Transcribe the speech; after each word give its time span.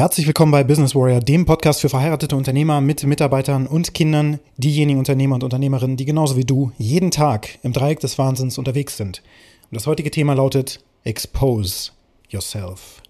Herzlich 0.00 0.26
willkommen 0.26 0.50
bei 0.50 0.64
Business 0.64 0.94
Warrior, 0.94 1.20
dem 1.20 1.44
Podcast 1.44 1.82
für 1.82 1.90
verheiratete 1.90 2.34
Unternehmer 2.34 2.80
mit 2.80 3.04
Mitarbeitern 3.04 3.66
und 3.66 3.92
Kindern, 3.92 4.40
diejenigen 4.56 4.98
Unternehmer 4.98 5.34
und 5.34 5.44
Unternehmerinnen, 5.44 5.98
die 5.98 6.06
genauso 6.06 6.38
wie 6.38 6.46
du 6.46 6.72
jeden 6.78 7.10
Tag 7.10 7.58
im 7.62 7.74
Dreieck 7.74 8.00
des 8.00 8.16
Wahnsinns 8.16 8.56
unterwegs 8.56 8.96
sind. 8.96 9.22
Und 9.70 9.74
das 9.74 9.86
heutige 9.86 10.10
Thema 10.10 10.32
lautet 10.32 10.82
Expose 11.04 11.90
Yourself. 12.30 13.02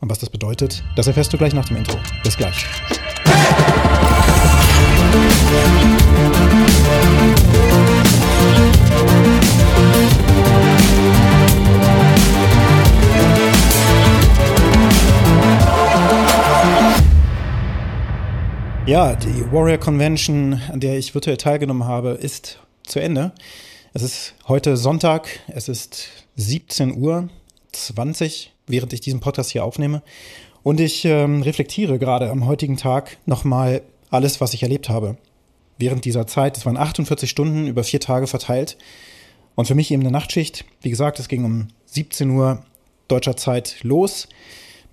Und 0.00 0.08
was 0.08 0.20
das 0.20 0.30
bedeutet, 0.30 0.82
das 0.96 1.06
erfährst 1.06 1.34
du 1.34 1.36
gleich 1.36 1.52
nach 1.52 1.66
dem 1.66 1.76
Intro. 1.76 1.98
Bis 2.22 2.34
gleich. 2.38 2.64
Ja, 18.88 19.14
die 19.14 19.52
Warrior 19.52 19.76
Convention, 19.76 20.62
an 20.72 20.80
der 20.80 20.96
ich 20.96 21.14
virtuell 21.14 21.36
teilgenommen 21.36 21.84
habe, 21.84 22.12
ist 22.12 22.58
zu 22.84 23.00
Ende. 23.00 23.32
Es 23.92 24.00
ist 24.00 24.34
heute 24.48 24.78
Sonntag, 24.78 25.28
es 25.46 25.68
ist 25.68 26.08
17 26.36 26.96
Uhr 26.96 27.28
20, 27.72 28.50
während 28.66 28.94
ich 28.94 29.02
diesen 29.02 29.20
Podcast 29.20 29.50
hier 29.50 29.62
aufnehme. 29.62 30.02
Und 30.62 30.80
ich 30.80 31.04
ähm, 31.04 31.42
reflektiere 31.42 31.98
gerade 31.98 32.30
am 32.30 32.46
heutigen 32.46 32.78
Tag 32.78 33.18
nochmal 33.26 33.82
alles, 34.08 34.40
was 34.40 34.54
ich 34.54 34.62
erlebt 34.62 34.88
habe. 34.88 35.18
Während 35.76 36.06
dieser 36.06 36.26
Zeit, 36.26 36.56
es 36.56 36.64
waren 36.64 36.78
48 36.78 37.28
Stunden 37.28 37.66
über 37.66 37.84
vier 37.84 38.00
Tage 38.00 38.26
verteilt. 38.26 38.78
Und 39.54 39.66
für 39.66 39.74
mich 39.74 39.90
eben 39.90 40.00
eine 40.00 40.12
Nachtschicht. 40.12 40.64
Wie 40.80 40.88
gesagt, 40.88 41.18
es 41.18 41.28
ging 41.28 41.44
um 41.44 41.68
17 41.84 42.30
Uhr 42.30 42.64
deutscher 43.06 43.36
Zeit 43.36 43.76
los 43.82 44.28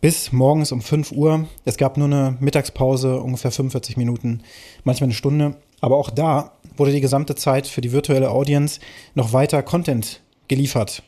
bis 0.02 0.32
morgens 0.32 0.72
um 0.72 0.82
5 0.82 1.12
Uhr. 1.12 1.48
Es 1.64 1.78
gab 1.78 1.98
nur 1.98 2.08
eine 2.08 2.38
Mittagspause, 2.40 3.20
ungefähr 3.20 3.52
45 3.52 3.98
Minuten, 3.98 4.42
manchmal 4.84 5.08
eine 5.08 5.14
Stunde. 5.14 5.56
Aber 5.82 5.98
auch 5.98 6.10
da 6.10 6.54
wurde 6.78 6.92
die 6.92 7.02
gesamte 7.02 7.36
Zeit 7.36 7.68
für 7.68 7.82
die 7.82 7.92
virtuelle 7.92 8.32
Audience 8.32 8.80
noch 9.14 9.34
weiter 9.34 9.64
Content 9.64 10.22
geliefert. 10.48 11.04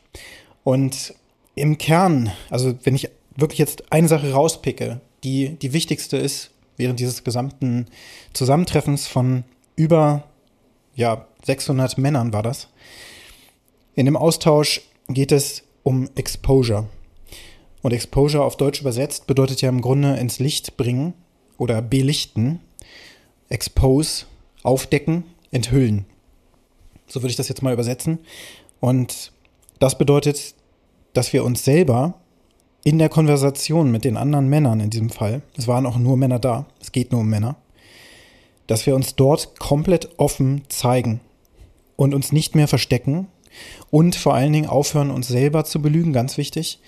Und 0.64 1.14
im 1.54 1.78
Kern, 1.78 2.32
also 2.50 2.74
wenn 2.84 2.94
ich 2.94 3.10
wirklich 3.36 3.58
jetzt 3.58 3.92
eine 3.92 4.08
Sache 4.08 4.32
rauspicke, 4.32 5.00
die 5.24 5.56
die 5.58 5.72
wichtigste 5.72 6.16
ist 6.16 6.50
während 6.76 7.00
dieses 7.00 7.24
gesamten 7.24 7.86
Zusammentreffens 8.32 9.06
von 9.06 9.44
über 9.76 10.24
ja, 10.94 11.26
600 11.44 11.98
Männern 11.98 12.32
war 12.32 12.42
das. 12.42 12.68
In 13.94 14.06
dem 14.06 14.16
Austausch 14.16 14.82
geht 15.08 15.32
es 15.32 15.64
um 15.82 16.08
Exposure. 16.14 16.86
Und 17.82 17.92
Exposure 17.92 18.44
auf 18.44 18.56
Deutsch 18.56 18.80
übersetzt 18.80 19.26
bedeutet 19.26 19.62
ja 19.62 19.68
im 19.68 19.80
Grunde 19.80 20.16
ins 20.16 20.38
Licht 20.38 20.76
bringen 20.76 21.14
oder 21.56 21.80
belichten. 21.80 22.60
Expose, 23.48 24.26
aufdecken, 24.62 25.24
enthüllen. 25.50 26.04
So 27.06 27.22
würde 27.22 27.30
ich 27.30 27.36
das 27.36 27.48
jetzt 27.48 27.62
mal 27.62 27.72
übersetzen. 27.72 28.18
Und 28.80 29.32
das 29.78 29.96
bedeutet, 29.96 30.54
dass 31.14 31.32
wir 31.32 31.44
uns 31.44 31.64
selber 31.64 32.14
in 32.84 32.98
der 32.98 33.08
Konversation 33.08 33.90
mit 33.90 34.04
den 34.04 34.16
anderen 34.16 34.48
Männern 34.48 34.80
in 34.80 34.90
diesem 34.90 35.10
Fall, 35.10 35.42
es 35.56 35.66
waren 35.66 35.86
auch 35.86 35.98
nur 35.98 36.16
Männer 36.16 36.38
da, 36.38 36.66
es 36.80 36.92
geht 36.92 37.12
nur 37.12 37.22
um 37.22 37.28
Männer, 37.28 37.56
dass 38.66 38.86
wir 38.86 38.94
uns 38.94 39.16
dort 39.16 39.58
komplett 39.58 40.10
offen 40.18 40.62
zeigen 40.68 41.20
und 41.96 42.14
uns 42.14 42.32
nicht 42.32 42.54
mehr 42.54 42.68
verstecken 42.68 43.26
und 43.90 44.14
vor 44.14 44.34
allen 44.34 44.52
Dingen 44.52 44.68
aufhören, 44.68 45.10
uns 45.10 45.28
selber 45.28 45.64
zu 45.64 45.82
belügen, 45.82 46.12
ganz 46.12 46.38
wichtig, 46.38 46.78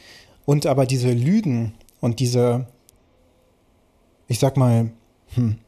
und 0.44 0.66
aber 0.66 0.86
diese 0.86 1.12
Lügen 1.12 1.74
und 2.00 2.20
diese, 2.20 2.66
ich 4.28 4.38
sag 4.38 4.56
mal, 4.56 4.90
hm, 5.34 5.58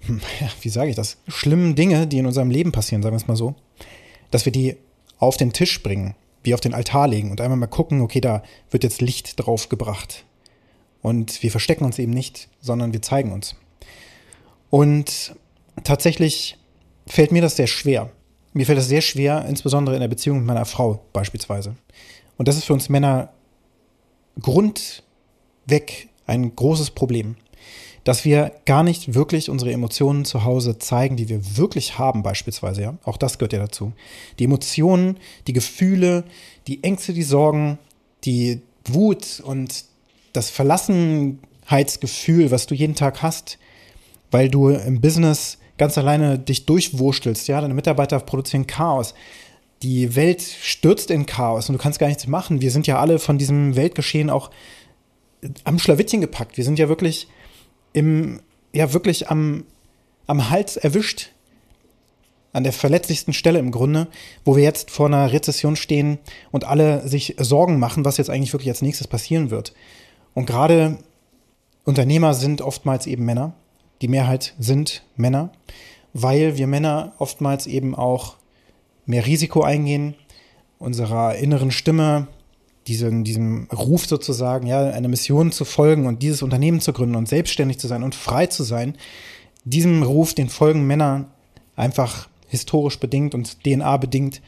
hm, 0.00 0.20
wie 0.60 0.68
sage 0.68 0.90
ich 0.90 0.96
das, 0.96 1.18
schlimmen 1.28 1.74
Dinge, 1.74 2.06
die 2.06 2.18
in 2.18 2.26
unserem 2.26 2.50
Leben 2.50 2.72
passieren, 2.72 3.02
sagen 3.02 3.14
wir 3.14 3.20
es 3.20 3.28
mal 3.28 3.36
so, 3.36 3.54
dass 4.30 4.44
wir 4.44 4.52
die 4.52 4.76
auf 5.18 5.36
den 5.36 5.52
Tisch 5.52 5.82
bringen, 5.82 6.14
wie 6.42 6.54
auf 6.54 6.60
den 6.60 6.74
Altar 6.74 7.08
legen 7.08 7.30
und 7.30 7.40
einmal 7.40 7.58
mal 7.58 7.66
gucken, 7.66 8.00
okay, 8.00 8.20
da 8.20 8.42
wird 8.70 8.84
jetzt 8.84 9.00
Licht 9.00 9.34
drauf 9.36 9.68
gebracht. 9.68 10.24
Und 11.00 11.42
wir 11.42 11.50
verstecken 11.50 11.84
uns 11.84 11.98
eben 11.98 12.12
nicht, 12.12 12.48
sondern 12.60 12.92
wir 12.92 13.02
zeigen 13.02 13.32
uns. 13.32 13.56
Und 14.70 15.34
tatsächlich 15.84 16.58
fällt 17.06 17.32
mir 17.32 17.42
das 17.42 17.56
sehr 17.56 17.66
schwer. 17.66 18.10
Mir 18.52 18.66
fällt 18.66 18.78
das 18.78 18.88
sehr 18.88 19.00
schwer, 19.00 19.44
insbesondere 19.48 19.96
in 19.96 20.00
der 20.00 20.08
Beziehung 20.08 20.38
mit 20.38 20.46
meiner 20.46 20.64
Frau 20.64 21.04
beispielsweise. 21.12 21.74
Und 22.36 22.48
das 22.48 22.56
ist 22.56 22.64
für 22.64 22.72
uns 22.72 22.88
Männer 22.88 23.32
grundweg 24.40 26.08
ein 26.26 26.54
großes 26.54 26.92
Problem, 26.92 27.36
dass 28.04 28.24
wir 28.24 28.52
gar 28.64 28.82
nicht 28.82 29.14
wirklich 29.14 29.50
unsere 29.50 29.72
Emotionen 29.72 30.24
zu 30.24 30.44
Hause 30.44 30.78
zeigen, 30.78 31.16
die 31.16 31.28
wir 31.28 31.56
wirklich 31.56 31.98
haben, 31.98 32.22
beispielsweise. 32.22 32.82
Ja? 32.82 32.98
Auch 33.04 33.16
das 33.16 33.38
gehört 33.38 33.52
ja 33.52 33.60
dazu. 33.60 33.92
Die 34.38 34.44
Emotionen, 34.44 35.18
die 35.46 35.52
Gefühle, 35.52 36.24
die 36.66 36.82
Ängste, 36.82 37.12
die 37.12 37.22
Sorgen, 37.22 37.78
die 38.24 38.62
Wut 38.86 39.40
und 39.44 39.84
das 40.32 40.50
Verlassenheitsgefühl, 40.50 42.50
was 42.50 42.66
du 42.66 42.74
jeden 42.74 42.94
Tag 42.94 43.22
hast, 43.22 43.58
weil 44.30 44.48
du 44.48 44.70
im 44.70 45.00
Business 45.00 45.58
ganz 45.76 45.98
alleine 45.98 46.38
dich 46.38 46.66
durchwurstelst, 46.66 47.48
ja, 47.48 47.60
deine 47.60 47.74
Mitarbeiter 47.74 48.18
produzieren 48.20 48.66
Chaos 48.66 49.14
die 49.82 50.14
Welt 50.14 50.42
stürzt 50.42 51.10
in 51.10 51.26
Chaos 51.26 51.68
und 51.68 51.74
du 51.74 51.82
kannst 51.82 51.98
gar 51.98 52.06
nichts 52.06 52.26
machen. 52.26 52.60
Wir 52.60 52.70
sind 52.70 52.86
ja 52.86 53.00
alle 53.00 53.18
von 53.18 53.38
diesem 53.38 53.76
Weltgeschehen 53.76 54.30
auch 54.30 54.50
am 55.64 55.78
Schlawittchen 55.78 56.20
gepackt. 56.20 56.56
Wir 56.56 56.64
sind 56.64 56.78
ja 56.78 56.88
wirklich 56.88 57.28
im, 57.92 58.40
ja 58.72 58.92
wirklich 58.92 59.28
am, 59.28 59.64
am 60.26 60.50
Hals 60.50 60.76
erwischt. 60.76 61.30
An 62.54 62.64
der 62.64 62.74
verletzlichsten 62.74 63.32
Stelle 63.32 63.58
im 63.58 63.70
Grunde, 63.70 64.08
wo 64.44 64.56
wir 64.56 64.62
jetzt 64.62 64.90
vor 64.90 65.06
einer 65.06 65.32
Rezession 65.32 65.74
stehen 65.74 66.18
und 66.50 66.64
alle 66.64 67.08
sich 67.08 67.36
Sorgen 67.38 67.78
machen, 67.78 68.04
was 68.04 68.18
jetzt 68.18 68.28
eigentlich 68.28 68.52
wirklich 68.52 68.68
als 68.68 68.82
nächstes 68.82 69.08
passieren 69.08 69.50
wird. 69.50 69.72
Und 70.34 70.44
gerade 70.44 70.98
Unternehmer 71.84 72.34
sind 72.34 72.60
oftmals 72.60 73.06
eben 73.06 73.24
Männer. 73.24 73.54
Die 74.02 74.08
Mehrheit 74.08 74.54
sind 74.58 75.02
Männer, 75.16 75.50
weil 76.12 76.58
wir 76.58 76.66
Männer 76.66 77.14
oftmals 77.18 77.66
eben 77.66 77.94
auch 77.94 78.36
mehr 79.12 79.26
Risiko 79.26 79.62
eingehen, 79.62 80.14
unserer 80.78 81.36
inneren 81.36 81.70
Stimme, 81.70 82.28
diesen, 82.86 83.24
diesem 83.24 83.68
Ruf 83.70 84.06
sozusagen, 84.06 84.66
ja, 84.66 84.90
eine 84.90 85.08
Mission 85.08 85.52
zu 85.52 85.66
folgen 85.66 86.06
und 86.06 86.22
dieses 86.22 86.42
Unternehmen 86.42 86.80
zu 86.80 86.94
gründen 86.94 87.14
und 87.14 87.28
selbstständig 87.28 87.78
zu 87.78 87.88
sein 87.88 88.02
und 88.02 88.14
frei 88.14 88.46
zu 88.46 88.64
sein, 88.64 88.96
diesem 89.64 90.02
Ruf, 90.02 90.34
den 90.34 90.48
folgen 90.48 90.86
Männer 90.86 91.26
einfach 91.76 92.28
historisch 92.48 92.98
bedingt 92.98 93.34
und 93.34 93.62
DNA 93.64 93.98
bedingt, 93.98 94.40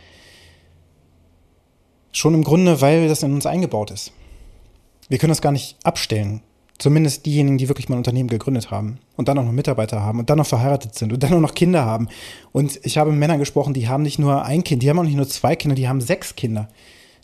schon 2.10 2.32
im 2.32 2.42
Grunde, 2.42 2.80
weil 2.80 3.06
das 3.06 3.22
in 3.22 3.34
uns 3.34 3.44
eingebaut 3.44 3.90
ist. 3.90 4.12
Wir 5.08 5.18
können 5.18 5.30
das 5.30 5.42
gar 5.42 5.52
nicht 5.52 5.76
abstellen. 5.84 6.40
Zumindest 6.84 7.24
diejenigen, 7.24 7.56
die 7.56 7.68
wirklich 7.68 7.88
mal 7.88 7.94
ein 7.96 8.00
Unternehmen 8.00 8.28
gegründet 8.28 8.70
haben 8.70 8.98
und 9.16 9.26
dann 9.26 9.38
auch 9.38 9.42
noch 9.42 9.52
Mitarbeiter 9.52 10.02
haben 10.02 10.18
und 10.18 10.28
dann 10.28 10.36
noch 10.36 10.46
verheiratet 10.46 10.94
sind 10.94 11.14
und 11.14 11.22
dann 11.22 11.32
auch 11.32 11.40
noch 11.40 11.54
Kinder 11.54 11.86
haben. 11.86 12.10
Und 12.52 12.78
ich 12.82 12.98
habe 12.98 13.08
mit 13.08 13.20
Männern 13.20 13.38
gesprochen, 13.38 13.72
die 13.72 13.88
haben 13.88 14.02
nicht 14.02 14.18
nur 14.18 14.44
ein 14.44 14.62
Kind, 14.64 14.82
die 14.82 14.90
haben 14.90 14.98
auch 14.98 15.04
nicht 15.04 15.16
nur 15.16 15.26
zwei 15.26 15.56
Kinder, 15.56 15.74
die 15.74 15.88
haben 15.88 16.02
sechs 16.02 16.36
Kinder. 16.36 16.68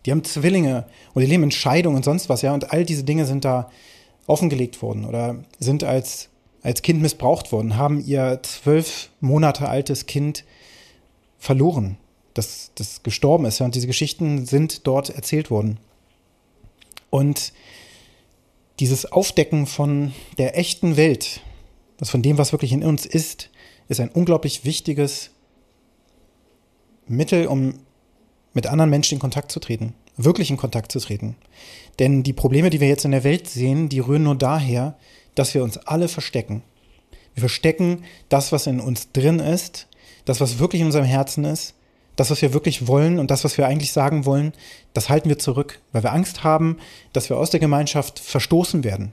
Die 0.07 0.13
haben 0.13 0.25
Zwillinge 0.25 0.87
und 1.13 1.21
die 1.21 1.29
leben 1.29 1.43
in 1.43 1.51
Scheidung 1.51 1.95
und 1.95 2.07
sonst 2.07 2.31
was, 2.31 2.41
ja. 2.41 2.55
Und 2.55 2.73
all 2.73 2.87
diese 2.87 3.05
Dinge 3.05 3.27
sind 3.27 3.45
da 3.45 3.71
offengelegt 4.27 4.81
worden 4.81 5.05
oder 5.05 5.37
sind 5.59 5.85
als, 5.85 6.31
als 6.63 6.81
Kind 6.81 7.03
missbraucht 7.03 7.53
worden, 7.53 7.77
haben 7.77 8.03
ihr 8.03 8.41
zwölf 8.43 9.11
Monate 9.21 9.69
altes 9.69 10.07
Kind 10.07 10.45
verloren, 11.39 11.99
das, 12.33 12.71
das 12.77 13.03
gestorben 13.03 13.45
ist. 13.45 13.59
Ja. 13.59 13.67
Und 13.67 13.75
diese 13.75 13.89
Geschichten 13.89 14.47
sind 14.47 14.87
dort 14.87 15.11
erzählt 15.11 15.51
worden. 15.51 15.79
Und 17.11 17.53
dieses 18.81 19.11
Aufdecken 19.13 19.67
von 19.67 20.13
der 20.39 20.59
echten 20.59 20.97
Welt, 20.97 21.43
das 21.99 22.11
von 22.11 22.23
dem, 22.23 22.39
was 22.39 22.53
wirklich 22.53 22.73
in 22.73 22.83
uns 22.83 23.05
ist, 23.05 23.51
ist 23.89 24.01
ein 24.01 24.09
unglaublich 24.09 24.65
wichtiges 24.65 25.31
Mittel, 27.07 27.47
um 27.47 27.75
mit 28.55 28.67
anderen 28.67 28.91
Menschen 28.91 29.15
in 29.15 29.21
Kontakt 29.21 29.53
zu 29.53 29.61
treten, 29.61 29.95
wirklich 30.17 30.51
in 30.51 30.57
Kontakt 30.57 30.93
zu 30.93 30.99
treten. 30.99 31.37
Denn 31.99 32.23
die 32.23 32.33
Probleme, 32.33 32.71
die 32.71 32.81
wir 32.81 32.89
jetzt 32.89 33.05
in 33.05 33.11
der 33.11 33.25
Welt 33.25 33.49
sehen, 33.49 33.89
die 33.89 34.01
rühren 34.01 34.23
nur 34.23 34.37
daher, 34.37 34.97
dass 35.35 35.55
wir 35.55 35.63
uns 35.63 35.77
alle 35.77 36.09
verstecken. 36.09 36.63
Wir 37.35 37.43
verstecken 37.43 38.05
das, 38.29 38.51
was 38.51 38.67
in 38.67 38.81
uns 38.81 39.13
drin 39.13 39.39
ist, 39.39 39.89
das, 40.25 40.41
was 40.41 40.59
wirklich 40.59 40.81
in 40.81 40.87
unserem 40.87 41.05
Herzen 41.05 41.45
ist, 41.45 41.75
das, 42.21 42.31
was 42.31 42.43
wir 42.43 42.53
wirklich 42.53 42.87
wollen 42.87 43.19
und 43.19 43.31
das, 43.31 43.45
was 43.45 43.57
wir 43.57 43.67
eigentlich 43.67 43.93
sagen 43.93 44.27
wollen, 44.27 44.53
das 44.93 45.09
halten 45.09 45.31
wir 45.31 45.39
zurück, 45.39 45.81
weil 45.93 46.03
wir 46.03 46.13
Angst 46.13 46.45
haben, 46.45 46.77
dass 47.15 47.31
wir 47.31 47.39
aus 47.39 47.49
der 47.49 47.61
Gemeinschaft 47.61 48.19
verstoßen 48.19 48.85
werden. 48.85 49.13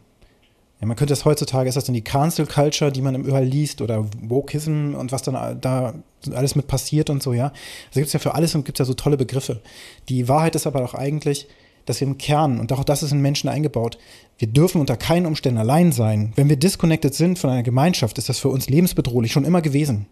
Ja, 0.82 0.88
man 0.88 0.98
könnte 0.98 1.14
das 1.14 1.24
heutzutage, 1.24 1.70
ist 1.70 1.76
das 1.76 1.86
dann 1.86 1.96
die 1.96 2.04
Cancel 2.04 2.46
Culture, 2.46 2.92
die 2.92 3.02
man 3.02 3.16
überall 3.16 3.46
liest 3.46 3.82
oder 3.82 4.06
Wokeism 4.20 4.94
und 4.94 5.14
was 5.14 5.22
dann 5.22 5.62
da 5.62 5.94
alles 6.34 6.56
mit 6.56 6.68
passiert 6.68 7.10
und 7.10 7.24
so, 7.24 7.32
ja. 7.32 7.46
Also 7.88 8.02
gibt 8.02 8.08
es 8.08 8.14
ja 8.14 8.20
für 8.20 8.36
alles 8.36 8.54
und 8.56 8.66
gibt 8.66 8.78
es 8.78 8.86
ja 8.86 8.86
so 8.86 8.94
tolle 8.94 9.16
Begriffe. 9.16 9.62
Die 10.10 10.28
Wahrheit 10.28 10.56
ist 10.56 10.68
aber 10.68 10.82
doch 10.82 10.94
eigentlich, 10.94 11.48
dass 11.86 12.02
wir 12.02 12.08
im 12.10 12.18
Kern, 12.18 12.60
und 12.60 12.74
auch 12.74 12.84
das 12.84 13.04
ist 13.04 13.14
in 13.14 13.22
Menschen 13.22 13.48
eingebaut, 13.48 13.98
wir 14.38 14.50
dürfen 14.50 14.82
unter 14.82 14.98
keinen 14.98 15.28
Umständen 15.28 15.60
allein 15.60 15.94
sein. 15.94 16.34
Wenn 16.36 16.50
wir 16.50 16.58
disconnected 16.58 17.16
sind 17.16 17.40
von 17.40 17.52
einer 17.52 17.64
Gemeinschaft, 17.64 18.18
ist 18.18 18.28
das 18.28 18.40
für 18.40 18.50
uns 18.50 18.68
lebensbedrohlich 18.68 19.32
schon 19.32 19.46
immer 19.46 19.62
gewesen. 19.62 20.08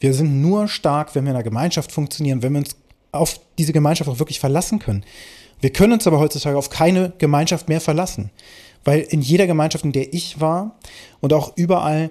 Wir 0.00 0.14
sind 0.14 0.40
nur 0.40 0.66
stark, 0.66 1.14
wenn 1.14 1.24
wir 1.24 1.30
in 1.30 1.36
einer 1.36 1.44
Gemeinschaft 1.44 1.92
funktionieren, 1.92 2.42
wenn 2.42 2.54
wir 2.54 2.60
uns 2.60 2.76
auf 3.12 3.38
diese 3.58 3.72
Gemeinschaft 3.72 4.08
auch 4.10 4.18
wirklich 4.18 4.40
verlassen 4.40 4.78
können. 4.78 5.04
Wir 5.60 5.70
können 5.70 5.92
uns 5.92 6.06
aber 6.06 6.18
heutzutage 6.18 6.56
auf 6.56 6.70
keine 6.70 7.12
Gemeinschaft 7.18 7.68
mehr 7.68 7.82
verlassen, 7.82 8.30
weil 8.82 9.00
in 9.00 9.20
jeder 9.20 9.46
Gemeinschaft, 9.46 9.84
in 9.84 9.92
der 9.92 10.14
ich 10.14 10.40
war 10.40 10.76
und 11.20 11.34
auch 11.34 11.56
überall, 11.56 12.10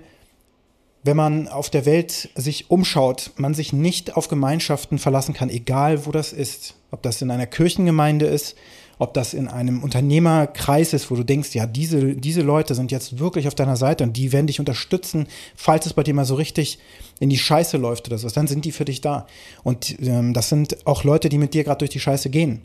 wenn 1.03 1.17
man 1.17 1.47
auf 1.47 1.69
der 1.69 1.85
Welt 1.85 2.29
sich 2.35 2.69
umschaut, 2.69 3.31
man 3.37 3.53
sich 3.53 3.73
nicht 3.73 4.15
auf 4.15 4.27
Gemeinschaften 4.27 4.99
verlassen 4.99 5.33
kann, 5.33 5.49
egal 5.49 6.05
wo 6.05 6.11
das 6.11 6.33
ist. 6.33 6.75
Ob 6.91 7.01
das 7.01 7.21
in 7.21 7.31
einer 7.31 7.47
Kirchengemeinde 7.47 8.25
ist, 8.25 8.55
ob 8.99 9.13
das 9.13 9.33
in 9.33 9.47
einem 9.47 9.81
Unternehmerkreis 9.81 10.91
ist, 10.91 11.09
wo 11.09 11.15
du 11.15 11.23
denkst, 11.23 11.55
ja, 11.55 11.65
diese, 11.65 12.15
diese 12.15 12.41
Leute 12.41 12.75
sind 12.75 12.91
jetzt 12.91 13.17
wirklich 13.17 13.47
auf 13.47 13.55
deiner 13.55 13.77
Seite 13.77 14.03
und 14.03 14.17
die 14.17 14.33
werden 14.33 14.47
dich 14.47 14.59
unterstützen, 14.59 15.27
falls 15.55 15.85
es 15.85 15.93
bei 15.93 16.03
dir 16.03 16.13
mal 16.13 16.25
so 16.25 16.35
richtig 16.35 16.79
in 17.19 17.29
die 17.29 17.37
Scheiße 17.37 17.77
läuft 17.77 18.07
oder 18.07 18.17
so, 18.17 18.29
dann 18.29 18.47
sind 18.47 18.65
die 18.65 18.73
für 18.73 18.83
dich 18.83 18.99
da. 18.99 19.25
Und 19.63 19.97
ähm, 20.01 20.33
das 20.33 20.49
sind 20.49 20.85
auch 20.85 21.05
Leute, 21.05 21.29
die 21.29 21.37
mit 21.37 21.53
dir 21.53 21.63
gerade 21.63 21.79
durch 21.79 21.91
die 21.91 21.99
Scheiße 22.01 22.29
gehen. 22.29 22.61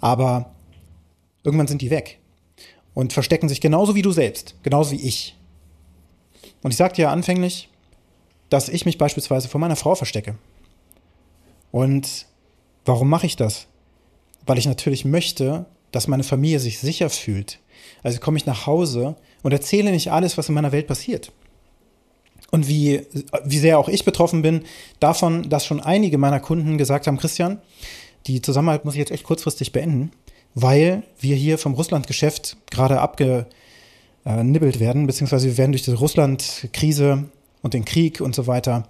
Aber 0.00 0.54
irgendwann 1.44 1.66
sind 1.68 1.82
die 1.82 1.90
weg 1.90 2.18
und 2.94 3.12
verstecken 3.12 3.50
sich 3.50 3.60
genauso 3.60 3.94
wie 3.94 4.02
du 4.02 4.10
selbst, 4.10 4.56
genauso 4.62 4.92
wie 4.92 5.06
ich. 5.06 5.36
Und 6.62 6.70
ich 6.70 6.78
sagte 6.78 7.02
ja 7.02 7.12
anfänglich, 7.12 7.68
dass 8.48 8.70
ich 8.70 8.86
mich 8.86 8.96
beispielsweise 8.96 9.48
vor 9.48 9.60
meiner 9.60 9.76
Frau 9.76 9.94
verstecke. 9.94 10.36
Und 11.70 12.26
warum 12.86 13.10
mache 13.10 13.26
ich 13.26 13.36
das? 13.36 13.66
Weil 14.46 14.56
ich 14.56 14.66
natürlich 14.66 15.04
möchte, 15.04 15.66
dass 15.94 16.08
meine 16.08 16.24
Familie 16.24 16.60
sich 16.60 16.78
sicher 16.78 17.10
fühlt. 17.10 17.58
Also 18.02 18.18
komme 18.18 18.36
ich 18.36 18.46
nach 18.46 18.66
Hause 18.66 19.16
und 19.42 19.52
erzähle 19.52 19.90
nicht 19.90 20.10
alles, 20.10 20.36
was 20.36 20.48
in 20.48 20.54
meiner 20.54 20.72
Welt 20.72 20.86
passiert. 20.86 21.32
Und 22.50 22.68
wie, 22.68 23.02
wie 23.44 23.58
sehr 23.58 23.78
auch 23.78 23.88
ich 23.88 24.04
betroffen 24.04 24.42
bin 24.42 24.62
davon, 25.00 25.48
dass 25.48 25.66
schon 25.66 25.80
einige 25.80 26.18
meiner 26.18 26.40
Kunden 26.40 26.78
gesagt 26.78 27.06
haben, 27.06 27.18
Christian, 27.18 27.60
die 28.26 28.42
Zusammenarbeit 28.42 28.84
muss 28.84 28.94
ich 28.94 29.00
jetzt 29.00 29.10
echt 29.10 29.24
kurzfristig 29.24 29.72
beenden, 29.72 30.12
weil 30.54 31.02
wir 31.18 31.36
hier 31.36 31.58
vom 31.58 31.74
Russland-Geschäft 31.74 32.56
gerade 32.70 33.00
abgenibbelt 33.00 34.78
werden, 34.80 35.06
beziehungsweise 35.06 35.48
wir 35.48 35.58
werden 35.58 35.72
durch 35.72 35.82
die 35.82 35.92
Russland-Krise 35.92 37.24
und 37.62 37.74
den 37.74 37.84
Krieg 37.84 38.20
und 38.20 38.34
so 38.34 38.46
weiter, 38.46 38.88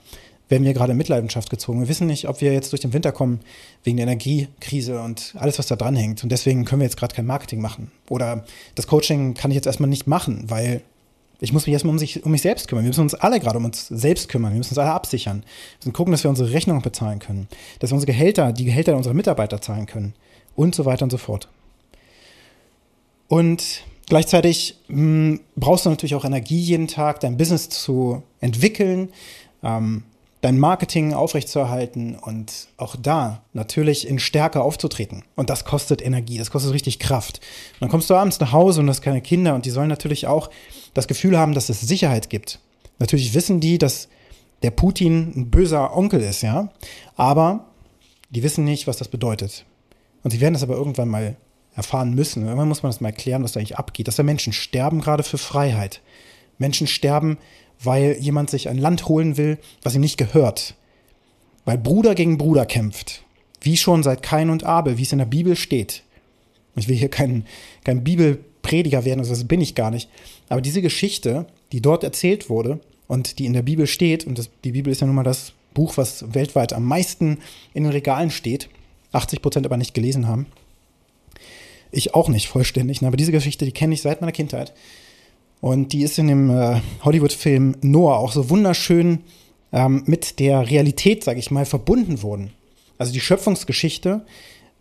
werden 0.49 0.65
wir 0.65 0.75
gerade 0.75 0.93
in 0.93 0.99
Mitleidenschaft 0.99 1.51
gezogen. 1.51 1.81
Wir 1.81 1.89
wissen 1.89 2.07
nicht, 2.07 2.29
ob 2.29 2.41
wir 2.41 2.53
jetzt 2.53 2.73
durch 2.73 2.81
den 2.81 2.93
Winter 2.93 3.13
kommen 3.13 3.41
wegen 3.83 3.97
der 3.97 4.05
Energiekrise 4.05 5.01
und 5.01 5.35
alles, 5.39 5.59
was 5.59 5.67
da 5.67 5.77
dran 5.77 5.97
hängt. 5.97 6.23
Und 6.23 6.31
deswegen 6.31 6.65
können 6.65 6.81
wir 6.81 6.87
jetzt 6.87 6.99
gerade 6.99 7.15
kein 7.15 7.27
Marketing 7.27 7.61
machen. 7.61 7.91
Oder 8.11 8.45
das 8.75 8.87
Coaching 8.87 9.35
kann 9.35 9.51
ich 9.51 9.55
jetzt 9.55 9.67
erstmal 9.67 9.89
nicht 9.89 10.07
machen, 10.07 10.45
weil 10.49 10.83
ich 11.41 11.53
muss 11.53 11.67
mich 11.67 11.73
erstmal 11.73 11.93
um, 11.93 11.99
sich, 11.99 12.25
um 12.25 12.31
mich 12.31 12.43
selbst 12.43 12.69
kümmern. 12.69 12.85
Wir 12.85 12.89
müssen 12.89 13.01
uns 13.01 13.15
alle 13.15 13.41
gerade 13.41 13.59
um 13.59 13.65
uns 13.65 13.89
selbst 13.89 14.29
kümmern. 14.29 14.53
Wir 14.53 14.59
müssen 14.59 14.71
uns 14.71 14.79
alle 14.79 14.93
absichern. 14.93 15.41
Wir 15.41 15.79
müssen 15.81 15.93
gucken, 15.93 16.13
dass 16.13 16.25
wir 16.25 16.31
unsere 16.31 16.53
Rechnungen 16.53 16.83
bezahlen 16.83 17.19
können. 17.19 17.49
Dass 17.81 17.91
wir 17.91 17.95
unsere 17.95 18.13
Gehälter, 18.13 18.53
die 18.53 18.65
Gehälter 18.65 18.97
unserer 18.97 19.15
Mitarbeiter 19.15 19.61
zahlen 19.61 19.87
können. 19.87 20.15
Und 20.55 20.75
so 20.75 20.85
weiter 20.85 21.05
und 21.05 21.11
so 21.11 21.19
fort. 21.19 21.49
Und 23.29 23.83
gleichzeitig 24.07 24.77
mh, 24.89 24.97
hm, 24.97 25.41
brauchst 25.57 25.87
du 25.87 25.91
natürlich 25.91 26.15
auch 26.15 26.25
Energie 26.25 26.61
jeden 26.61 26.87
Tag, 26.87 27.21
dein 27.21 27.37
Business 27.37 27.69
zu 27.69 28.23
entwickeln, 28.41 29.09
ähm, 29.63 30.05
dein 30.45 30.59
Marketing 30.59 31.15
aufrechtzuerhalten 31.15 32.17
und 32.17 32.69
auch 32.77 32.97
da 32.97 33.43
natürlich 33.55 34.07
in 34.07 34.19
Stärke 34.19 34.61
aufzutreten. 34.61 35.25
Und 35.37 35.49
das 35.49 35.65
kostet 35.65 36.05
Energie, 36.05 36.37
das 36.37 36.51
kostet 36.51 36.75
richtig 36.75 36.99
Kraft. 36.99 37.39
Und 37.39 37.81
dann 37.81 37.89
kommst 37.89 38.11
du 38.11 38.15
abends 38.15 38.41
nach 38.41 38.53
Hause 38.53 38.81
und 38.81 38.91
hast 38.91 39.01
keine 39.01 39.23
Kinder 39.23 39.55
und 39.55 39.65
die 39.65 39.71
sollen 39.71 39.89
natürlich 39.89 40.27
auch 40.27 40.51
das 40.93 41.09
Gefühl 41.09 41.39
haben, 41.39 41.55
dass 41.55 41.71
es 41.71 41.81
Sicherheit 41.81 42.29
gibt. 42.29 42.61
Natürlich 42.99 43.33
wissen 43.33 43.61
die, 43.61 43.79
dass 43.79 44.09
der 44.63 44.71
Putin 44.71 45.33
ein 45.35 45.51
böser 45.51 45.97
Onkel 45.97 46.21
ist, 46.21 46.43
ja, 46.43 46.69
aber 47.17 47.65
die 48.29 48.43
wissen 48.43 48.65
nicht, 48.65 48.87
was 48.87 48.99
das 48.99 49.09
bedeutet. 49.09 49.65
Und 50.25 50.33
sie 50.33 50.43
werden 50.43 50.53
das 50.53 50.63
aber 50.63 50.75
irgendwann 50.75 51.09
mal 51.09 51.37
erfahren 51.75 52.13
müssen. 52.13 52.45
Irgendwann 52.45 52.69
muss 52.69 52.83
man 52.83 52.93
das 52.93 53.01
mal 53.01 53.09
erklären, 53.09 53.43
was 53.45 53.53
da 53.53 53.61
eigentlich 53.61 53.79
abgeht. 53.79 54.09
Dass 54.09 54.17
da 54.17 54.23
Menschen 54.23 54.53
sterben 54.53 55.01
gerade 55.01 55.23
für 55.23 55.39
Freiheit. 55.39 56.03
Menschen 56.59 56.87
sterben 56.87 57.39
weil 57.85 58.17
jemand 58.21 58.51
sich 58.51 58.69
ein 58.69 58.79
Land 58.79 59.09
holen 59.09 59.37
will, 59.37 59.59
was 59.83 59.95
ihm 59.95 60.01
nicht 60.01 60.19
gehört. 60.19 60.75
Weil 61.65 61.79
Bruder 61.79 62.15
gegen 62.15 62.39
Bruder 62.39 62.67
kämpft. 62.67 63.23
Wie 63.61 63.77
schon 63.77 64.03
seit 64.03 64.23
Kain 64.23 64.51
und 64.51 64.65
Abel, 64.65 64.99
wie 64.99 65.03
es 65.03 65.13
in 65.13 65.19
der 65.19 65.25
Bibel 65.25 65.57
steht. 65.57 66.03
Ich 66.77 66.89
will 66.89 66.97
hier 66.97 67.09
kein, 67.09 67.47
kein 67.85 68.05
Bibelprediger 68.05 69.05
werden, 69.05 69.21
also 69.21 69.33
das 69.33 69.45
bin 69.45 69.61
ich 69.61 69.75
gar 69.75 69.91
nicht. 69.91 70.09
Aber 70.49 70.61
diese 70.61 70.83
Geschichte, 70.83 71.47
die 71.73 71.81
dort 71.81 72.05
erzählt 72.05 72.51
wurde 72.51 72.81
und 73.07 73.39
die 73.39 73.47
in 73.47 73.53
der 73.53 73.63
Bibel 73.63 73.87
steht, 73.87 74.27
und 74.27 74.39
das, 74.39 74.51
die 74.65 74.73
Bibel 74.73 74.93
ist 74.93 75.01
ja 75.01 75.07
nun 75.07 75.17
mal 75.17 75.23
das 75.23 75.53
Buch, 75.73 75.97
was 75.97 76.35
weltweit 76.35 76.73
am 76.73 76.85
meisten 76.85 77.39
in 77.75 77.85
den 77.85 77.93
Regalen 77.93 78.31
steht, 78.31 78.69
80 79.13 79.43
Prozent 79.43 79.67
aber 79.67 79.77
nicht 79.77 79.95
gelesen 79.95 80.27
haben. 80.27 80.47
Ich 81.91 82.15
auch 82.15 82.29
nicht 82.29 82.49
vollständig, 82.49 83.03
aber 83.05 83.17
diese 83.17 83.33
Geschichte, 83.33 83.65
die 83.65 83.73
kenne 83.73 83.95
ich 83.95 84.03
seit 84.03 84.21
meiner 84.21 84.33
Kindheit. 84.33 84.73
Und 85.65 85.95
die 85.95 86.03
ist 86.03 86.19
in 86.19 86.27
dem 86.27 86.51
äh, 86.51 86.83
Hollywood-Film 87.07 87.77
Noah 87.81 88.19
auch 88.19 88.33
so 88.33 88.51
wunderschön 88.51 89.21
ähm, 89.73 90.03
mit 90.05 90.39
der 90.39 90.69
Realität, 90.69 91.25
sage 91.25 91.39
ich 91.39 91.51
mal, 91.51 91.65
verbunden 91.65 92.23
worden. 92.23 92.51
Also 92.99 93.15
die 93.15 93.21
Schöpfungsgeschichte 93.21 94.27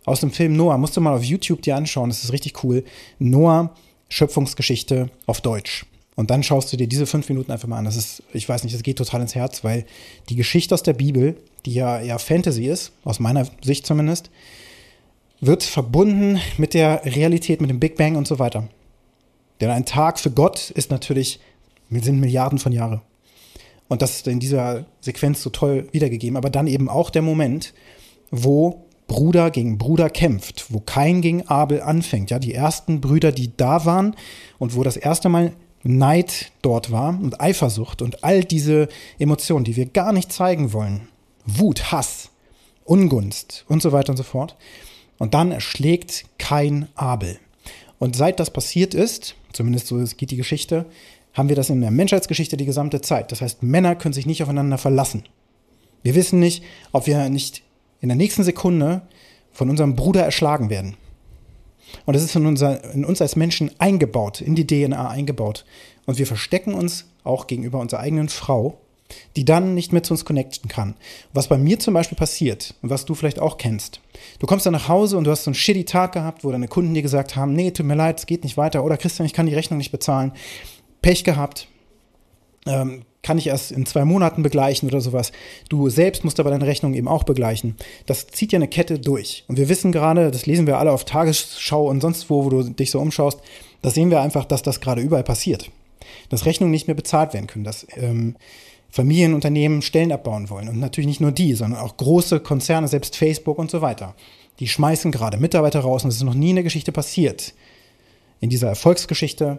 aus 0.04 0.20
dem 0.20 0.30
Film 0.30 0.54
Noah, 0.54 0.76
musst 0.76 0.94
du 0.94 1.00
mal 1.00 1.16
auf 1.16 1.24
YouTube 1.24 1.62
dir 1.62 1.76
anschauen, 1.76 2.10
das 2.10 2.22
ist 2.22 2.34
richtig 2.34 2.62
cool. 2.62 2.84
Noah, 3.18 3.74
Schöpfungsgeschichte 4.10 5.08
auf 5.24 5.40
Deutsch. 5.40 5.86
Und 6.16 6.30
dann 6.30 6.42
schaust 6.42 6.70
du 6.70 6.76
dir 6.76 6.86
diese 6.86 7.06
fünf 7.06 7.30
Minuten 7.30 7.50
einfach 7.50 7.66
mal 7.66 7.78
an. 7.78 7.86
Das 7.86 7.96
ist, 7.96 8.22
ich 8.34 8.46
weiß 8.46 8.62
nicht, 8.62 8.74
das 8.74 8.82
geht 8.82 8.98
total 8.98 9.22
ins 9.22 9.34
Herz, 9.34 9.64
weil 9.64 9.86
die 10.28 10.36
Geschichte 10.36 10.74
aus 10.74 10.82
der 10.82 10.92
Bibel, 10.92 11.38
die 11.64 11.72
ja 11.72 11.98
eher 11.98 12.18
Fantasy 12.18 12.66
ist, 12.66 12.92
aus 13.04 13.20
meiner 13.20 13.48
Sicht 13.62 13.86
zumindest, 13.86 14.28
wird 15.40 15.62
verbunden 15.62 16.40
mit 16.58 16.74
der 16.74 17.06
Realität, 17.06 17.62
mit 17.62 17.70
dem 17.70 17.80
Big 17.80 17.96
Bang 17.96 18.16
und 18.16 18.28
so 18.28 18.38
weiter. 18.38 18.68
Denn 19.64 19.70
ein 19.70 19.86
Tag 19.86 20.20
für 20.20 20.30
Gott 20.30 20.68
ist 20.68 20.90
natürlich, 20.90 21.40
sind 21.88 22.20
Milliarden 22.20 22.58
von 22.58 22.70
Jahren. 22.70 23.00
Und 23.88 24.02
das 24.02 24.16
ist 24.16 24.28
in 24.28 24.40
dieser 24.40 24.84
Sequenz 25.00 25.42
so 25.42 25.48
toll 25.48 25.88
wiedergegeben. 25.92 26.36
Aber 26.36 26.50
dann 26.50 26.66
eben 26.66 26.90
auch 26.90 27.08
der 27.08 27.22
Moment, 27.22 27.72
wo 28.30 28.84
Bruder 29.06 29.50
gegen 29.50 29.78
Bruder 29.78 30.10
kämpft, 30.10 30.66
wo 30.68 30.80
Kain 30.80 31.22
gegen 31.22 31.48
Abel 31.48 31.80
anfängt. 31.80 32.30
Ja, 32.30 32.38
die 32.38 32.52
ersten 32.52 33.00
Brüder, 33.00 33.32
die 33.32 33.56
da 33.56 33.86
waren 33.86 34.16
und 34.58 34.76
wo 34.76 34.82
das 34.82 34.98
erste 34.98 35.30
Mal 35.30 35.52
Neid 35.82 36.52
dort 36.60 36.90
war 36.90 37.18
und 37.18 37.40
Eifersucht 37.40 38.02
und 38.02 38.22
all 38.22 38.44
diese 38.44 38.88
Emotionen, 39.18 39.64
die 39.64 39.76
wir 39.76 39.86
gar 39.86 40.12
nicht 40.12 40.30
zeigen 40.30 40.74
wollen. 40.74 41.08
Wut, 41.46 41.90
Hass, 41.90 42.30
Ungunst 42.84 43.64
und 43.68 43.80
so 43.82 43.92
weiter 43.92 44.10
und 44.10 44.18
so 44.18 44.24
fort. 44.24 44.56
Und 45.18 45.32
dann 45.32 45.52
erschlägt 45.52 46.26
Kain 46.38 46.88
Abel. 46.94 47.38
Und 47.98 48.16
seit 48.16 48.40
das 48.40 48.50
passiert 48.50 48.94
ist, 48.94 49.34
zumindest 49.52 49.86
so 49.86 50.02
geht 50.16 50.30
die 50.30 50.36
Geschichte, 50.36 50.86
haben 51.32 51.48
wir 51.48 51.56
das 51.56 51.70
in 51.70 51.80
der 51.80 51.90
Menschheitsgeschichte 51.90 52.56
die 52.56 52.64
gesamte 52.64 53.00
Zeit. 53.00 53.32
Das 53.32 53.40
heißt, 53.40 53.62
Männer 53.62 53.96
können 53.96 54.14
sich 54.14 54.26
nicht 54.26 54.42
aufeinander 54.42 54.78
verlassen. 54.78 55.24
Wir 56.02 56.14
wissen 56.14 56.38
nicht, 56.38 56.62
ob 56.92 57.06
wir 57.06 57.28
nicht 57.28 57.62
in 58.00 58.08
der 58.08 58.16
nächsten 58.16 58.44
Sekunde 58.44 59.02
von 59.50 59.70
unserem 59.70 59.96
Bruder 59.96 60.22
erschlagen 60.22 60.70
werden. 60.70 60.96
Und 62.06 62.14
das 62.14 62.22
ist 62.22 62.36
in, 62.36 62.46
unser, 62.46 62.92
in 62.92 63.04
uns 63.04 63.20
als 63.20 63.36
Menschen 63.36 63.70
eingebaut, 63.78 64.40
in 64.40 64.54
die 64.54 64.66
DNA 64.66 65.08
eingebaut. 65.08 65.64
Und 66.06 66.18
wir 66.18 66.26
verstecken 66.26 66.74
uns 66.74 67.06
auch 67.22 67.46
gegenüber 67.46 67.80
unserer 67.80 68.00
eigenen 68.00 68.28
Frau 68.28 68.78
die 69.36 69.44
dann 69.44 69.74
nicht 69.74 69.92
mehr 69.92 70.02
zu 70.02 70.14
uns 70.14 70.24
connecten 70.24 70.68
kann. 70.68 70.94
Was 71.32 71.48
bei 71.48 71.58
mir 71.58 71.78
zum 71.78 71.94
Beispiel 71.94 72.16
passiert 72.16 72.74
und 72.82 72.90
was 72.90 73.04
du 73.04 73.14
vielleicht 73.14 73.38
auch 73.38 73.58
kennst. 73.58 74.00
Du 74.38 74.46
kommst 74.46 74.66
dann 74.66 74.72
nach 74.72 74.88
Hause 74.88 75.18
und 75.18 75.24
du 75.24 75.30
hast 75.30 75.44
so 75.44 75.50
einen 75.50 75.54
shitty 75.54 75.84
Tag 75.84 76.12
gehabt, 76.12 76.44
wo 76.44 76.52
deine 76.52 76.68
Kunden 76.68 76.94
dir 76.94 77.02
gesagt 77.02 77.36
haben, 77.36 77.54
nee, 77.54 77.70
tut 77.70 77.86
mir 77.86 77.94
leid, 77.96 78.18
es 78.18 78.26
geht 78.26 78.44
nicht 78.44 78.56
weiter. 78.56 78.84
Oder 78.84 78.96
Christian, 78.96 79.26
ich 79.26 79.32
kann 79.32 79.46
die 79.46 79.54
Rechnung 79.54 79.78
nicht 79.78 79.92
bezahlen. 79.92 80.32
Pech 81.02 81.24
gehabt. 81.24 81.68
Ähm, 82.66 83.04
kann 83.24 83.38
ich 83.38 83.48
erst 83.48 83.72
in 83.72 83.86
zwei 83.86 84.04
Monaten 84.04 84.44
begleichen 84.44 84.88
oder 84.88 85.00
sowas. 85.00 85.32
Du 85.68 85.88
selbst 85.88 86.22
musst 86.24 86.38
aber 86.38 86.50
deine 86.50 86.66
Rechnung 86.66 86.94
eben 86.94 87.08
auch 87.08 87.24
begleichen. 87.24 87.74
Das 88.06 88.28
zieht 88.28 88.52
ja 88.52 88.58
eine 88.58 88.68
Kette 88.68 89.00
durch. 89.00 89.44
Und 89.48 89.56
wir 89.56 89.68
wissen 89.68 89.90
gerade, 89.90 90.30
das 90.30 90.46
lesen 90.46 90.68
wir 90.68 90.78
alle 90.78 90.92
auf 90.92 91.04
Tagesschau 91.04 91.88
und 91.88 92.00
sonst 92.00 92.30
wo, 92.30 92.44
wo 92.44 92.50
du 92.50 92.62
dich 92.62 92.92
so 92.92 93.00
umschaust, 93.00 93.40
da 93.82 93.90
sehen 93.90 94.10
wir 94.10 94.20
einfach, 94.20 94.44
dass 94.44 94.62
das 94.62 94.80
gerade 94.80 95.00
überall 95.00 95.24
passiert. 95.24 95.70
Dass 96.28 96.46
Rechnungen 96.46 96.70
nicht 96.70 96.86
mehr 96.86 96.94
bezahlt 96.94 97.34
werden 97.34 97.46
können, 97.46 97.64
dass 97.64 97.86
ähm, 97.96 98.36
Familienunternehmen 98.94 99.82
Stellen 99.82 100.12
abbauen 100.12 100.50
wollen. 100.50 100.68
Und 100.68 100.78
natürlich 100.78 101.08
nicht 101.08 101.20
nur 101.20 101.32
die, 101.32 101.54
sondern 101.54 101.80
auch 101.80 101.96
große 101.96 102.38
Konzerne, 102.38 102.86
selbst 102.86 103.16
Facebook 103.16 103.58
und 103.58 103.68
so 103.68 103.80
weiter. 103.80 104.14
Die 104.60 104.68
schmeißen 104.68 105.10
gerade 105.10 105.36
Mitarbeiter 105.36 105.80
raus 105.80 106.04
und 106.04 106.10
es 106.10 106.16
ist 106.18 106.22
noch 106.22 106.34
nie 106.34 106.50
in 106.50 106.56
der 106.56 106.62
Geschichte 106.62 106.92
passiert. 106.92 107.54
In 108.38 108.50
dieser 108.50 108.68
Erfolgsgeschichte 108.68 109.58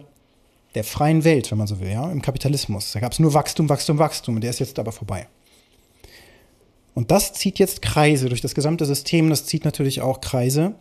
der 0.74 0.84
freien 0.84 1.22
Welt, 1.24 1.50
wenn 1.50 1.58
man 1.58 1.66
so 1.66 1.80
will, 1.80 1.90
ja, 1.90 2.10
im 2.10 2.22
Kapitalismus. 2.22 2.92
Da 2.92 3.00
gab 3.00 3.12
es 3.12 3.18
nur 3.18 3.34
Wachstum, 3.34 3.68
Wachstum, 3.68 3.98
Wachstum 3.98 4.36
und 4.36 4.40
der 4.40 4.48
ist 4.48 4.58
jetzt 4.58 4.78
aber 4.78 4.90
vorbei. 4.90 5.26
Und 6.94 7.10
das 7.10 7.34
zieht 7.34 7.58
jetzt 7.58 7.82
Kreise 7.82 8.30
durch 8.30 8.40
das 8.40 8.54
gesamte 8.54 8.86
System. 8.86 9.28
Das 9.28 9.44
zieht 9.44 9.66
natürlich 9.66 10.00
auch 10.00 10.22
Kreise, 10.22 10.76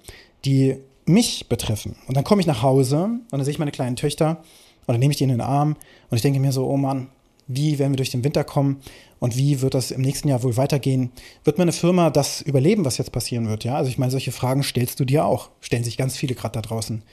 die 0.45 0.77
mich 1.03 1.49
betreffen. 1.49 1.97
Und 2.07 2.15
dann 2.15 2.23
komme 2.23 2.39
ich 2.39 2.47
nach 2.47 2.61
Hause 2.61 3.03
und 3.03 3.25
dann 3.31 3.43
sehe 3.43 3.51
ich 3.51 3.59
meine 3.59 3.71
kleinen 3.71 3.97
Töchter 3.97 4.37
und 4.85 4.93
dann 4.93 4.99
nehme 5.01 5.11
ich 5.11 5.17
die 5.17 5.25
in 5.25 5.29
den 5.29 5.41
Arm 5.41 5.75
und 6.09 6.15
ich 6.15 6.21
denke 6.21 6.39
mir 6.39 6.53
so, 6.53 6.65
oh 6.67 6.77
Mann, 6.77 7.09
wie 7.47 7.77
werden 7.79 7.93
wir 7.93 7.97
durch 7.97 8.11
den 8.11 8.23
Winter 8.23 8.43
kommen 8.43 8.81
und 9.19 9.37
wie 9.37 9.61
wird 9.61 9.73
das 9.73 9.91
im 9.91 10.01
nächsten 10.01 10.27
Jahr 10.27 10.43
wohl 10.43 10.57
weitergehen? 10.57 11.11
Wird 11.43 11.57
meine 11.57 11.71
Firma 11.71 12.09
das 12.09 12.41
überleben, 12.41 12.85
was 12.85 12.97
jetzt 12.97 13.11
passieren 13.11 13.47
wird? 13.47 13.63
Ja, 13.63 13.75
also 13.75 13.89
ich 13.89 13.97
meine, 13.97 14.11
solche 14.11 14.31
Fragen 14.31 14.63
stellst 14.63 14.99
du 14.99 15.05
dir 15.05 15.25
auch. 15.25 15.49
Stellen 15.61 15.83
sich 15.83 15.97
ganz 15.97 16.17
viele 16.17 16.35
gerade 16.35 16.53
da 16.53 16.61
draußen. 16.61 17.03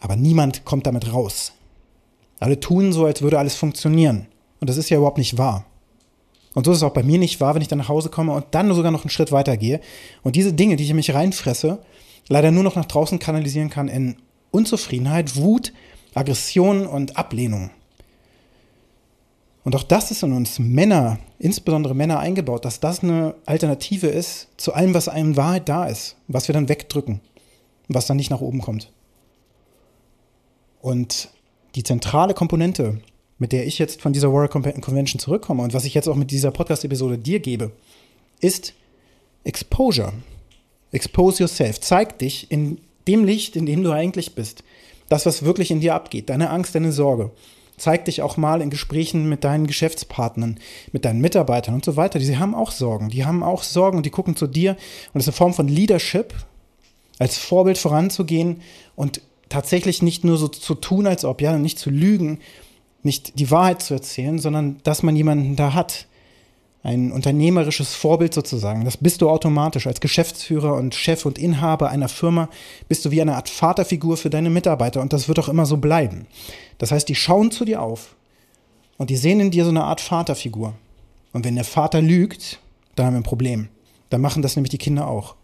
Aber 0.00 0.16
niemand 0.16 0.64
kommt 0.64 0.86
damit 0.86 1.12
raus. 1.12 1.52
Alle 2.40 2.60
tun 2.60 2.92
so, 2.92 3.06
als 3.06 3.22
würde 3.22 3.38
alles 3.38 3.54
funktionieren. 3.54 4.26
Und 4.60 4.68
das 4.68 4.76
ist 4.76 4.90
ja 4.90 4.96
überhaupt 4.96 5.18
nicht 5.18 5.38
wahr. 5.38 5.64
Und 6.54 6.64
so 6.64 6.72
ist 6.72 6.78
es 6.78 6.82
auch 6.82 6.92
bei 6.92 7.02
mir 7.02 7.18
nicht 7.18 7.40
wahr, 7.40 7.54
wenn 7.54 7.62
ich 7.62 7.68
dann 7.68 7.78
nach 7.78 7.88
Hause 7.88 8.10
komme 8.10 8.32
und 8.32 8.46
dann 8.50 8.72
sogar 8.74 8.90
noch 8.90 9.04
einen 9.04 9.10
Schritt 9.10 9.32
weiter 9.32 9.56
gehe 9.56 9.80
und 10.22 10.36
diese 10.36 10.52
Dinge, 10.52 10.76
die 10.76 10.84
ich 10.84 10.90
in 10.90 10.96
mich 10.96 11.14
reinfresse, 11.14 11.78
leider 12.28 12.50
nur 12.50 12.62
noch 12.62 12.76
nach 12.76 12.84
draußen 12.84 13.18
kanalisieren 13.18 13.70
kann 13.70 13.88
in 13.88 14.16
Unzufriedenheit, 14.50 15.36
Wut, 15.36 15.72
Aggression 16.14 16.86
und 16.86 17.16
Ablehnung. 17.16 17.70
Und 19.64 19.76
auch 19.76 19.84
das 19.84 20.10
ist 20.10 20.22
in 20.22 20.32
uns 20.32 20.58
Männer, 20.58 21.18
insbesondere 21.38 21.94
Männer 21.94 22.18
eingebaut, 22.18 22.64
dass 22.64 22.80
das 22.80 23.02
eine 23.02 23.36
Alternative 23.46 24.08
ist 24.08 24.48
zu 24.56 24.74
allem, 24.74 24.92
was 24.94 25.06
in 25.06 25.36
Wahrheit 25.36 25.68
da 25.68 25.86
ist, 25.86 26.16
was 26.26 26.48
wir 26.48 26.52
dann 26.52 26.68
wegdrücken, 26.68 27.20
was 27.88 28.06
dann 28.06 28.16
nicht 28.16 28.30
nach 28.30 28.40
oben 28.40 28.60
kommt. 28.60 28.90
Und 30.80 31.28
die 31.76 31.84
zentrale 31.84 32.34
Komponente, 32.34 33.00
mit 33.38 33.52
der 33.52 33.66
ich 33.66 33.78
jetzt 33.78 34.02
von 34.02 34.12
dieser 34.12 34.32
Warrior 34.32 34.48
Convention 34.48 35.20
zurückkomme 35.20 35.62
und 35.62 35.74
was 35.74 35.84
ich 35.84 35.94
jetzt 35.94 36.08
auch 36.08 36.16
mit 36.16 36.32
dieser 36.32 36.50
Podcast-Episode 36.50 37.18
dir 37.18 37.38
gebe, 37.38 37.70
ist 38.40 38.74
Exposure. 39.44 40.12
Expose 40.90 41.44
yourself. 41.44 41.80
Zeig 41.80 42.18
dich 42.18 42.50
in 42.50 42.78
dem 43.08 43.24
Licht, 43.24 43.56
in 43.56 43.66
dem 43.66 43.82
du 43.82 43.92
eigentlich 43.92 44.34
bist. 44.34 44.62
Das, 45.08 45.24
was 45.24 45.44
wirklich 45.44 45.70
in 45.70 45.80
dir 45.80 45.94
abgeht. 45.94 46.30
Deine 46.30 46.50
Angst, 46.50 46.74
deine 46.74 46.92
Sorge. 46.92 47.30
Zeig 47.76 48.04
dich 48.04 48.22
auch 48.22 48.36
mal 48.36 48.60
in 48.60 48.70
Gesprächen 48.70 49.28
mit 49.28 49.44
deinen 49.44 49.66
Geschäftspartnern, 49.66 50.58
mit 50.92 51.04
deinen 51.04 51.20
Mitarbeitern 51.20 51.74
und 51.74 51.84
so 51.84 51.96
weiter. 51.96 52.18
Die 52.18 52.36
haben 52.38 52.54
auch 52.54 52.70
Sorgen. 52.70 53.08
Die 53.08 53.24
haben 53.24 53.42
auch 53.42 53.62
Sorgen 53.62 53.96
und 53.96 54.06
die 54.06 54.10
gucken 54.10 54.36
zu 54.36 54.46
dir. 54.46 54.76
Und 55.12 55.20
es 55.20 55.24
ist 55.24 55.28
eine 55.28 55.36
Form 55.36 55.54
von 55.54 55.68
Leadership, 55.68 56.34
als 57.18 57.38
Vorbild 57.38 57.78
voranzugehen 57.78 58.60
und 58.94 59.20
tatsächlich 59.48 60.02
nicht 60.02 60.24
nur 60.24 60.38
so 60.38 60.48
zu 60.48 60.74
tun, 60.74 61.06
als 61.06 61.24
ob, 61.24 61.40
ja, 61.40 61.56
nicht 61.58 61.78
zu 61.78 61.90
lügen, 61.90 62.40
nicht 63.02 63.38
die 63.38 63.50
Wahrheit 63.50 63.82
zu 63.82 63.94
erzählen, 63.94 64.38
sondern 64.38 64.78
dass 64.84 65.02
man 65.02 65.16
jemanden 65.16 65.56
da 65.56 65.74
hat, 65.74 66.06
ein 66.82 67.12
unternehmerisches 67.12 67.94
Vorbild 67.94 68.34
sozusagen. 68.34 68.84
Das 68.84 68.96
bist 68.96 69.22
du 69.22 69.30
automatisch. 69.30 69.86
Als 69.86 70.00
Geschäftsführer 70.00 70.74
und 70.74 70.94
Chef 70.94 71.24
und 71.24 71.38
Inhaber 71.38 71.90
einer 71.90 72.08
Firma 72.08 72.48
bist 72.88 73.04
du 73.04 73.10
wie 73.10 73.22
eine 73.22 73.36
Art 73.36 73.48
Vaterfigur 73.48 74.16
für 74.16 74.30
deine 74.30 74.50
Mitarbeiter 74.50 75.00
und 75.00 75.12
das 75.12 75.28
wird 75.28 75.38
auch 75.38 75.48
immer 75.48 75.66
so 75.66 75.76
bleiben. 75.76 76.26
Das 76.78 76.90
heißt, 76.90 77.08
die 77.08 77.14
schauen 77.14 77.52
zu 77.52 77.64
dir 77.64 77.80
auf 77.80 78.16
und 78.98 79.10
die 79.10 79.16
sehen 79.16 79.40
in 79.40 79.50
dir 79.50 79.64
so 79.64 79.70
eine 79.70 79.84
Art 79.84 80.00
Vaterfigur. 80.00 80.74
Und 81.32 81.44
wenn 81.44 81.54
der 81.54 81.64
Vater 81.64 82.02
lügt, 82.02 82.58
dann 82.96 83.06
haben 83.06 83.14
wir 83.14 83.20
ein 83.20 83.24
Problem. 83.24 83.68
Dann 84.10 84.20
machen 84.20 84.42
das 84.42 84.56
nämlich 84.56 84.70
die 84.70 84.78
Kinder 84.78 85.06
auch. 85.06 85.36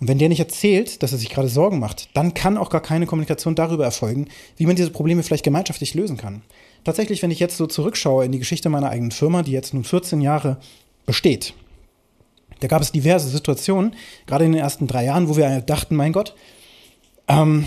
Und 0.00 0.08
wenn 0.08 0.18
der 0.18 0.28
nicht 0.28 0.40
erzählt, 0.40 1.02
dass 1.02 1.12
er 1.12 1.18
sich 1.18 1.30
gerade 1.30 1.48
Sorgen 1.48 1.78
macht, 1.78 2.08
dann 2.14 2.34
kann 2.34 2.56
auch 2.56 2.70
gar 2.70 2.80
keine 2.80 3.06
Kommunikation 3.06 3.54
darüber 3.54 3.84
erfolgen, 3.84 4.26
wie 4.56 4.66
man 4.66 4.74
diese 4.74 4.90
Probleme 4.90 5.22
vielleicht 5.22 5.44
gemeinschaftlich 5.44 5.94
lösen 5.94 6.16
kann. 6.16 6.42
Tatsächlich, 6.84 7.22
wenn 7.22 7.30
ich 7.30 7.38
jetzt 7.38 7.56
so 7.56 7.66
zurückschaue 7.66 8.24
in 8.24 8.32
die 8.32 8.38
Geschichte 8.38 8.68
meiner 8.68 8.90
eigenen 8.90 9.12
Firma, 9.12 9.42
die 9.42 9.52
jetzt 9.52 9.74
nun 9.74 9.84
14 9.84 10.20
Jahre 10.20 10.58
besteht, 11.06 11.54
da 12.60 12.68
gab 12.68 12.82
es 12.82 12.92
diverse 12.92 13.28
Situationen, 13.28 13.94
gerade 14.26 14.44
in 14.44 14.52
den 14.52 14.60
ersten 14.60 14.86
drei 14.86 15.04
Jahren, 15.04 15.28
wo 15.28 15.36
wir 15.36 15.60
dachten, 15.60 15.96
mein 15.96 16.12
Gott, 16.12 16.34
ähm, 17.28 17.66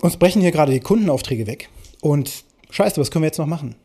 uns 0.00 0.16
brechen 0.16 0.42
hier 0.42 0.52
gerade 0.52 0.72
die 0.72 0.80
Kundenaufträge 0.80 1.46
weg 1.46 1.68
und 2.00 2.44
scheiße, 2.70 3.00
was 3.00 3.10
können 3.10 3.22
wir 3.22 3.28
jetzt 3.28 3.38
noch 3.38 3.46
machen? 3.46 3.76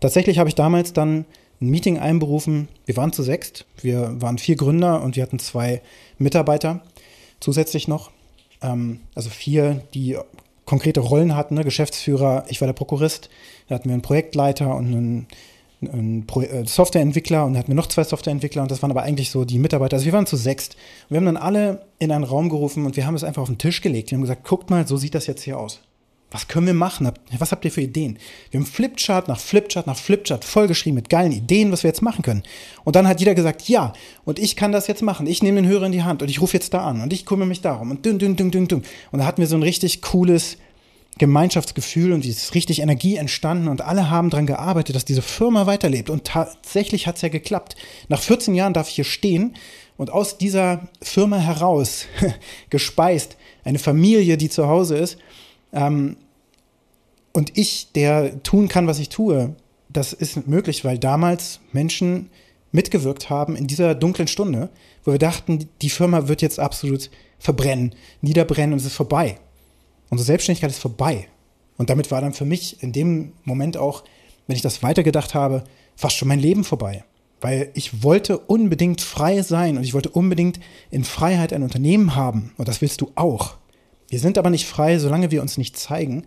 Tatsächlich 0.00 0.38
habe 0.38 0.48
ich 0.48 0.54
damals 0.54 0.92
dann 0.92 1.24
ein 1.60 1.68
Meeting 1.68 1.98
einberufen. 1.98 2.68
Wir 2.84 2.96
waren 2.96 3.12
zu 3.12 3.22
sechst. 3.22 3.64
Wir 3.80 4.20
waren 4.20 4.38
vier 4.38 4.56
Gründer 4.56 5.02
und 5.02 5.16
wir 5.16 5.22
hatten 5.22 5.38
zwei 5.38 5.82
Mitarbeiter 6.18 6.82
zusätzlich 7.40 7.88
noch. 7.88 8.10
Ähm, 8.60 9.00
also 9.14 9.30
vier, 9.30 9.82
die 9.94 10.18
konkrete 10.64 11.00
Rollen 11.00 11.36
hatten, 11.36 11.54
ne? 11.54 11.64
Geschäftsführer, 11.64 12.44
ich 12.48 12.60
war 12.60 12.66
der 12.66 12.72
Prokurist, 12.72 13.28
da 13.68 13.74
hatten 13.74 13.88
wir 13.88 13.94
einen 13.94 14.02
Projektleiter 14.02 14.74
und 14.74 14.86
einen, 14.86 15.26
einen 15.92 16.26
äh, 16.28 16.66
Softwareentwickler 16.66 17.44
und 17.44 17.54
da 17.54 17.58
hatten 17.58 17.68
wir 17.68 17.74
noch 17.74 17.88
zwei 17.88 18.04
Softwareentwickler 18.04 18.62
und 18.62 18.70
das 18.70 18.82
waren 18.82 18.90
aber 18.90 19.02
eigentlich 19.02 19.30
so 19.30 19.44
die 19.44 19.58
Mitarbeiter. 19.58 19.96
Also 19.96 20.06
wir 20.06 20.12
waren 20.12 20.26
zu 20.26 20.36
sechst. 20.36 20.74
Und 20.74 21.10
wir 21.10 21.16
haben 21.18 21.26
dann 21.26 21.36
alle 21.36 21.86
in 21.98 22.12
einen 22.12 22.24
Raum 22.24 22.48
gerufen 22.48 22.86
und 22.86 22.96
wir 22.96 23.06
haben 23.06 23.14
es 23.14 23.24
einfach 23.24 23.42
auf 23.42 23.48
den 23.48 23.58
Tisch 23.58 23.80
gelegt. 23.80 24.10
Wir 24.10 24.16
haben 24.16 24.22
gesagt, 24.22 24.44
guckt 24.44 24.70
mal, 24.70 24.86
so 24.86 24.96
sieht 24.96 25.14
das 25.14 25.26
jetzt 25.26 25.42
hier 25.42 25.58
aus. 25.58 25.80
Was 26.34 26.48
können 26.48 26.66
wir 26.66 26.74
machen? 26.74 27.08
Was 27.38 27.52
habt 27.52 27.64
ihr 27.64 27.70
für 27.70 27.80
Ideen? 27.80 28.18
Wir 28.50 28.58
haben 28.58 28.66
Flipchart 28.66 29.28
nach 29.28 29.38
Flipchart 29.38 29.86
nach 29.86 29.96
Flipchart 29.96 30.44
vollgeschrieben 30.44 30.96
mit 30.96 31.08
geilen 31.08 31.30
Ideen, 31.30 31.70
was 31.70 31.84
wir 31.84 31.88
jetzt 31.90 32.02
machen 32.02 32.22
können. 32.22 32.42
Und 32.82 32.96
dann 32.96 33.06
hat 33.06 33.20
jeder 33.20 33.36
gesagt, 33.36 33.68
ja, 33.68 33.92
und 34.24 34.40
ich 34.40 34.56
kann 34.56 34.72
das 34.72 34.88
jetzt 34.88 35.00
machen. 35.00 35.28
Ich 35.28 35.44
nehme 35.44 35.62
den 35.62 35.70
Hörer 35.70 35.86
in 35.86 35.92
die 35.92 36.02
Hand 36.02 36.22
und 36.22 36.28
ich 36.28 36.40
rufe 36.40 36.54
jetzt 36.54 36.74
da 36.74 36.84
an 36.84 37.02
und 37.02 37.12
ich 37.12 37.24
kümmere 37.24 37.46
mich 37.46 37.60
darum 37.60 37.92
und 37.92 38.04
dünn, 38.04 38.18
dünn, 38.18 38.34
dünn, 38.34 38.50
dünn, 38.50 38.66
dünn. 38.66 38.82
Und 39.12 39.20
da 39.20 39.26
hatten 39.26 39.42
wir 39.42 39.46
so 39.46 39.54
ein 39.54 39.62
richtig 39.62 40.02
cooles 40.02 40.56
Gemeinschaftsgefühl 41.18 42.12
und 42.12 42.26
ist 42.26 42.56
richtig 42.56 42.80
Energie 42.80 43.14
entstanden 43.14 43.68
und 43.68 43.82
alle 43.82 44.10
haben 44.10 44.30
daran 44.30 44.46
gearbeitet, 44.46 44.96
dass 44.96 45.04
diese 45.04 45.22
Firma 45.22 45.66
weiterlebt. 45.66 46.10
Und 46.10 46.24
tatsächlich 46.24 47.06
hat 47.06 47.14
es 47.14 47.22
ja 47.22 47.28
geklappt. 47.28 47.76
Nach 48.08 48.20
14 48.20 48.56
Jahren 48.56 48.72
darf 48.72 48.88
ich 48.88 48.96
hier 48.96 49.04
stehen 49.04 49.54
und 49.96 50.10
aus 50.10 50.36
dieser 50.36 50.88
Firma 51.00 51.38
heraus 51.38 52.06
gespeist 52.70 53.36
eine 53.62 53.78
Familie, 53.78 54.36
die 54.36 54.48
zu 54.48 54.66
Hause 54.66 54.96
ist, 54.96 55.16
ähm, 55.72 56.16
und 57.34 57.58
ich, 57.58 57.92
der 57.92 58.42
tun 58.42 58.68
kann, 58.68 58.86
was 58.86 59.00
ich 59.00 59.10
tue, 59.10 59.54
das 59.90 60.12
ist 60.12 60.46
möglich, 60.46 60.84
weil 60.84 60.98
damals 60.98 61.60
Menschen 61.72 62.30
mitgewirkt 62.72 63.28
haben 63.28 63.56
in 63.56 63.66
dieser 63.66 63.94
dunklen 63.94 64.28
Stunde, 64.28 64.70
wo 65.04 65.12
wir 65.12 65.18
dachten, 65.18 65.68
die 65.82 65.90
Firma 65.90 66.28
wird 66.28 66.42
jetzt 66.42 66.58
absolut 66.58 67.10
verbrennen, 67.38 67.94
niederbrennen 68.22 68.72
und 68.72 68.78
es 68.78 68.86
ist 68.86 68.94
vorbei. 68.94 69.38
Unsere 70.10 70.26
Selbstständigkeit 70.26 70.70
ist 70.70 70.78
vorbei. 70.78 71.28
Und 71.76 71.90
damit 71.90 72.10
war 72.10 72.20
dann 72.20 72.32
für 72.32 72.44
mich 72.44 72.82
in 72.82 72.92
dem 72.92 73.32
Moment 73.42 73.76
auch, 73.76 74.04
wenn 74.46 74.56
ich 74.56 74.62
das 74.62 74.82
weitergedacht 74.82 75.34
habe, 75.34 75.64
fast 75.96 76.16
schon 76.16 76.28
mein 76.28 76.38
Leben 76.38 76.62
vorbei. 76.62 77.04
Weil 77.40 77.70
ich 77.74 78.04
wollte 78.04 78.38
unbedingt 78.38 79.00
frei 79.00 79.42
sein 79.42 79.76
und 79.76 79.82
ich 79.82 79.92
wollte 79.92 80.10
unbedingt 80.10 80.60
in 80.90 81.02
Freiheit 81.04 81.52
ein 81.52 81.64
Unternehmen 81.64 82.14
haben. 82.14 82.52
Und 82.56 82.68
das 82.68 82.80
willst 82.80 83.00
du 83.00 83.10
auch. 83.16 83.56
Wir 84.08 84.20
sind 84.20 84.38
aber 84.38 84.50
nicht 84.50 84.66
frei, 84.66 84.98
solange 84.98 85.30
wir 85.30 85.42
uns 85.42 85.58
nicht 85.58 85.76
zeigen, 85.76 86.26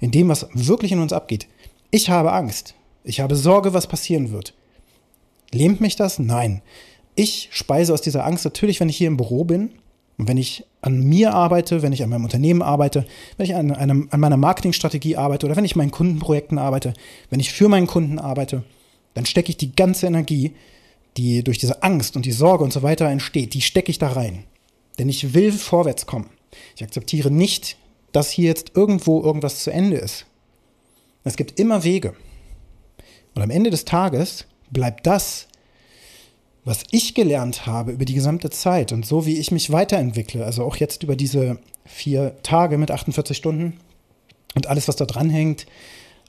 in 0.00 0.10
dem, 0.10 0.28
was 0.28 0.48
wirklich 0.52 0.92
in 0.92 1.00
uns 1.00 1.12
abgeht. 1.12 1.46
Ich 1.90 2.10
habe 2.10 2.32
Angst. 2.32 2.74
Ich 3.04 3.20
habe 3.20 3.36
Sorge, 3.36 3.72
was 3.72 3.86
passieren 3.86 4.32
wird. 4.32 4.54
Lähmt 5.52 5.80
mich 5.80 5.96
das? 5.96 6.18
Nein. 6.18 6.62
Ich 7.14 7.48
speise 7.52 7.94
aus 7.94 8.02
dieser 8.02 8.24
Angst 8.24 8.44
natürlich, 8.44 8.80
wenn 8.80 8.88
ich 8.88 8.96
hier 8.96 9.08
im 9.08 9.16
Büro 9.16 9.44
bin 9.44 9.70
und 10.18 10.28
wenn 10.28 10.36
ich 10.36 10.64
an 10.82 11.00
mir 11.00 11.34
arbeite, 11.34 11.82
wenn 11.82 11.92
ich 11.92 12.02
an 12.02 12.10
meinem 12.10 12.24
Unternehmen 12.24 12.62
arbeite, 12.62 13.06
wenn 13.36 13.46
ich 13.46 13.54
an, 13.54 13.72
einem, 13.72 14.08
an 14.10 14.20
meiner 14.20 14.36
Marketingstrategie 14.36 15.16
arbeite 15.16 15.46
oder 15.46 15.56
wenn 15.56 15.64
ich 15.64 15.74
an 15.74 15.78
meinen 15.78 15.90
Kundenprojekten 15.90 16.58
arbeite, 16.58 16.94
wenn 17.30 17.40
ich 17.40 17.52
für 17.52 17.68
meinen 17.68 17.86
Kunden 17.86 18.18
arbeite, 18.18 18.64
dann 19.14 19.26
stecke 19.26 19.50
ich 19.50 19.56
die 19.56 19.74
ganze 19.74 20.06
Energie, 20.06 20.52
die 21.16 21.42
durch 21.42 21.58
diese 21.58 21.82
Angst 21.82 22.16
und 22.16 22.26
die 22.26 22.32
Sorge 22.32 22.64
und 22.64 22.72
so 22.72 22.82
weiter 22.82 23.08
entsteht, 23.08 23.54
die 23.54 23.62
stecke 23.62 23.90
ich 23.90 23.98
da 23.98 24.08
rein. 24.08 24.44
Denn 24.98 25.08
ich 25.08 25.34
will 25.34 25.52
vorwärts 25.52 26.06
kommen. 26.06 26.30
Ich 26.74 26.82
akzeptiere 26.82 27.30
nicht 27.30 27.76
dass 28.16 28.30
hier 28.30 28.46
jetzt 28.46 28.72
irgendwo 28.74 29.20
irgendwas 29.22 29.62
zu 29.62 29.70
Ende 29.70 29.98
ist. 29.98 30.24
Es 31.22 31.36
gibt 31.36 31.60
immer 31.60 31.84
Wege. 31.84 32.14
Und 33.34 33.42
am 33.42 33.50
Ende 33.50 33.68
des 33.68 33.84
Tages 33.84 34.46
bleibt 34.70 35.06
das, 35.06 35.48
was 36.64 36.84
ich 36.92 37.12
gelernt 37.12 37.66
habe 37.66 37.92
über 37.92 38.06
die 38.06 38.14
gesamte 38.14 38.48
Zeit 38.48 38.90
und 38.92 39.04
so 39.04 39.26
wie 39.26 39.36
ich 39.36 39.50
mich 39.50 39.70
weiterentwickle, 39.70 40.46
also 40.46 40.64
auch 40.64 40.76
jetzt 40.76 41.02
über 41.02 41.14
diese 41.14 41.58
vier 41.84 42.34
Tage 42.42 42.78
mit 42.78 42.90
48 42.90 43.36
Stunden 43.36 43.80
und 44.54 44.66
alles, 44.66 44.88
was 44.88 44.96
da 44.96 45.04
dran 45.04 45.28
hängt, 45.28 45.66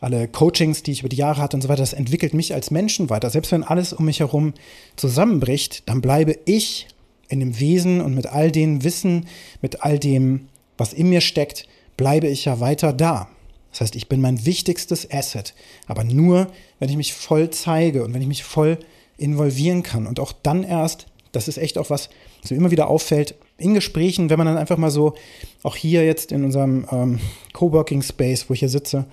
alle 0.02 0.28
Coachings, 0.28 0.84
die 0.84 0.92
ich 0.92 1.00
über 1.00 1.10
die 1.10 1.16
Jahre 1.16 1.42
hatte 1.42 1.56
und 1.56 1.62
so 1.62 1.70
weiter, 1.70 1.84
das 1.84 1.94
entwickelt 1.94 2.34
mich 2.34 2.54
als 2.54 2.70
Menschen 2.70 3.10
weiter. 3.10 3.30
Selbst 3.30 3.54
wenn 3.54 3.64
alles 3.64 3.94
um 3.94 4.04
mich 4.04 4.20
herum 4.20 4.56
zusammenbricht, 4.98 5.88
dann 5.88 6.02
bleibe 6.02 6.38
ich 6.44 6.90
in 7.30 7.40
dem 7.40 7.62
Wesen 7.62 8.02
und 8.02 8.14
mit 8.14 8.28
all 8.28 8.52
dem 8.52 8.84
Wissen, 8.84 9.26
mit 9.62 9.84
all 9.84 9.98
dem, 10.00 10.50
was 10.78 10.92
in 10.92 11.08
mir 11.08 11.22
steckt, 11.22 11.66
bleibe 11.98 12.28
ich 12.28 12.46
ja 12.46 12.60
weiter 12.60 12.94
da. 12.94 13.28
Das 13.72 13.82
heißt, 13.82 13.96
ich 13.96 14.08
bin 14.08 14.22
mein 14.22 14.46
wichtigstes 14.46 15.12
Asset, 15.12 15.54
aber 15.88 16.04
nur, 16.04 16.48
wenn 16.80 16.90
ich 16.90 16.98
mich 16.98 17.14
voll 17.14 17.50
zeige 17.50 18.04
und 18.04 18.14
wenn 18.14 18.22
ich 18.22 18.28
mich 18.28 18.44
voll 18.44 18.80
involvieren 19.18 19.84
kann. 19.84 20.08
Und 20.08 20.20
auch 20.20 20.32
dann 20.32 20.64
erst, 20.64 21.08
das 21.32 21.48
ist 21.48 21.58
echt 21.58 21.78
auch 21.78 21.90
was, 21.90 22.10
was 22.42 22.52
mir 22.52 22.58
immer 22.58 22.72
wieder 22.72 22.88
auffällt, 22.88 23.36
in 23.58 23.74
Gesprächen, 23.74 24.30
wenn 24.30 24.38
man 24.38 24.48
dann 24.48 24.58
einfach 24.58 24.78
mal 24.78 24.92
so, 24.92 25.16
auch 25.64 25.76
hier 25.76 26.06
jetzt 26.06 26.32
in 26.32 26.44
unserem 26.44 26.88
ähm, 26.92 27.20
Coworking 27.54 28.04
Space, 28.04 28.50
wo 28.50 28.54
ich 28.54 28.60
hier 28.60 28.70
sitze, 28.70 29.06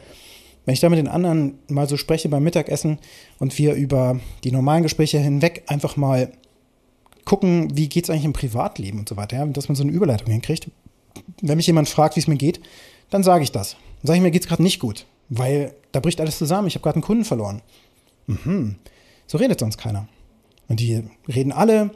wenn 0.64 0.74
ich 0.74 0.80
da 0.80 0.88
mit 0.88 0.98
den 0.98 1.08
anderen 1.08 1.58
mal 1.68 1.88
so 1.88 1.96
spreche 1.96 2.28
beim 2.28 2.42
Mittagessen 2.42 2.98
und 3.38 3.58
wir 3.58 3.74
über 3.74 4.20
die 4.44 4.52
normalen 4.52 4.82
Gespräche 4.82 5.18
hinweg 5.18 5.64
einfach 5.66 5.96
mal 5.96 6.32
gucken, 7.24 7.76
wie 7.76 7.88
geht 7.88 8.04
es 8.04 8.10
eigentlich 8.10 8.24
im 8.24 8.32
Privatleben 8.32 8.98
und 8.98 9.08
so 9.08 9.16
weiter, 9.16 9.36
ja, 9.36 9.46
dass 9.46 9.68
man 9.68 9.76
so 9.76 9.82
eine 9.82 9.92
Überleitung 9.92 10.30
hinkriegt, 10.30 10.70
wenn 11.40 11.56
mich 11.56 11.66
jemand 11.66 11.88
fragt, 11.88 12.16
wie 12.16 12.20
es 12.20 12.26
mir 12.26 12.36
geht, 12.36 12.60
dann 13.10 13.22
sage 13.22 13.44
ich 13.44 13.52
das. 13.52 13.72
Dann 14.02 14.08
sage 14.08 14.16
ich 14.18 14.22
mir, 14.22 14.30
geht 14.30 14.42
es 14.42 14.48
gerade 14.48 14.62
nicht 14.62 14.80
gut, 14.80 15.06
weil 15.28 15.74
da 15.92 16.00
bricht 16.00 16.20
alles 16.20 16.38
zusammen. 16.38 16.68
Ich 16.68 16.74
habe 16.74 16.82
gerade 16.82 16.96
einen 16.96 17.04
Kunden 17.04 17.24
verloren. 17.24 17.62
Mhm. 18.26 18.76
So 19.26 19.38
redet 19.38 19.60
sonst 19.60 19.78
keiner. 19.78 20.08
Und 20.68 20.80
die 20.80 21.04
reden 21.28 21.52
alle 21.52 21.90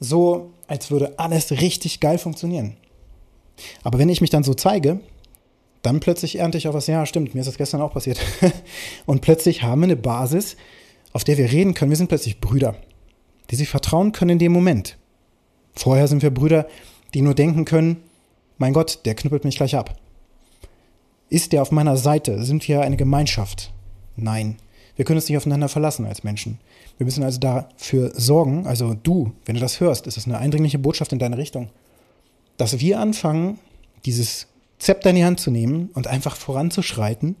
so, 0.00 0.52
als 0.66 0.90
würde 0.90 1.18
alles 1.18 1.50
richtig 1.50 2.00
geil 2.00 2.18
funktionieren. 2.18 2.76
Aber 3.82 3.98
wenn 3.98 4.08
ich 4.08 4.20
mich 4.20 4.30
dann 4.30 4.44
so 4.44 4.54
zeige, 4.54 5.00
dann 5.82 6.00
plötzlich 6.00 6.38
ernte 6.38 6.58
ich 6.58 6.68
auch 6.68 6.74
was, 6.74 6.86
ja, 6.86 7.06
stimmt, 7.06 7.34
mir 7.34 7.40
ist 7.40 7.46
das 7.46 7.58
gestern 7.58 7.80
auch 7.80 7.92
passiert. 7.92 8.18
Und 9.06 9.20
plötzlich 9.20 9.62
haben 9.62 9.80
wir 9.80 9.84
eine 9.84 9.96
Basis, 9.96 10.56
auf 11.12 11.24
der 11.24 11.38
wir 11.38 11.50
reden 11.50 11.74
können. 11.74 11.90
Wir 11.90 11.96
sind 11.96 12.08
plötzlich 12.08 12.40
Brüder, 12.40 12.74
die 13.50 13.56
sich 13.56 13.68
vertrauen 13.68 14.12
können 14.12 14.32
in 14.32 14.38
dem 14.38 14.52
Moment. 14.52 14.96
Vorher 15.74 16.08
sind 16.08 16.22
wir 16.22 16.30
Brüder, 16.30 16.66
die 17.14 17.22
nur 17.22 17.34
denken 17.34 17.64
können, 17.64 18.02
mein 18.58 18.72
Gott, 18.72 19.00
der 19.04 19.14
knüppelt 19.14 19.44
mich 19.44 19.56
gleich 19.56 19.76
ab. 19.76 19.98
Ist 21.28 21.52
der 21.52 21.62
auf 21.62 21.72
meiner 21.72 21.96
Seite? 21.96 22.44
Sind 22.44 22.66
wir 22.68 22.82
eine 22.82 22.96
Gemeinschaft? 22.96 23.72
Nein. 24.16 24.56
Wir 24.96 25.04
können 25.04 25.18
uns 25.18 25.28
nicht 25.28 25.36
aufeinander 25.36 25.68
verlassen 25.68 26.06
als 26.06 26.24
Menschen. 26.24 26.58
Wir 26.96 27.04
müssen 27.04 27.22
also 27.22 27.38
dafür 27.38 28.12
sorgen, 28.14 28.66
also 28.66 28.94
du, 28.94 29.32
wenn 29.44 29.54
du 29.54 29.60
das 29.60 29.80
hörst, 29.80 30.06
ist 30.06 30.16
das 30.16 30.26
eine 30.26 30.38
eindringliche 30.38 30.78
Botschaft 30.78 31.12
in 31.12 31.18
deine 31.18 31.36
Richtung, 31.36 31.68
dass 32.56 32.80
wir 32.80 32.98
anfangen, 32.98 33.58
dieses 34.06 34.46
Zepter 34.78 35.10
in 35.10 35.16
die 35.16 35.24
Hand 35.24 35.40
zu 35.40 35.50
nehmen 35.50 35.90
und 35.94 36.06
einfach 36.06 36.36
voranzuschreiten 36.36 37.36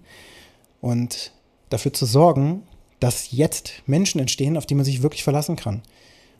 und 0.82 1.32
dafür 1.70 1.92
zu 1.92 2.04
sorgen, 2.04 2.62
dass 3.00 3.32
jetzt 3.32 3.82
Menschen 3.86 4.20
entstehen, 4.20 4.56
auf 4.56 4.66
die 4.66 4.74
man 4.74 4.84
sich 4.84 5.02
wirklich 5.02 5.24
verlassen 5.24 5.56
kann. 5.56 5.82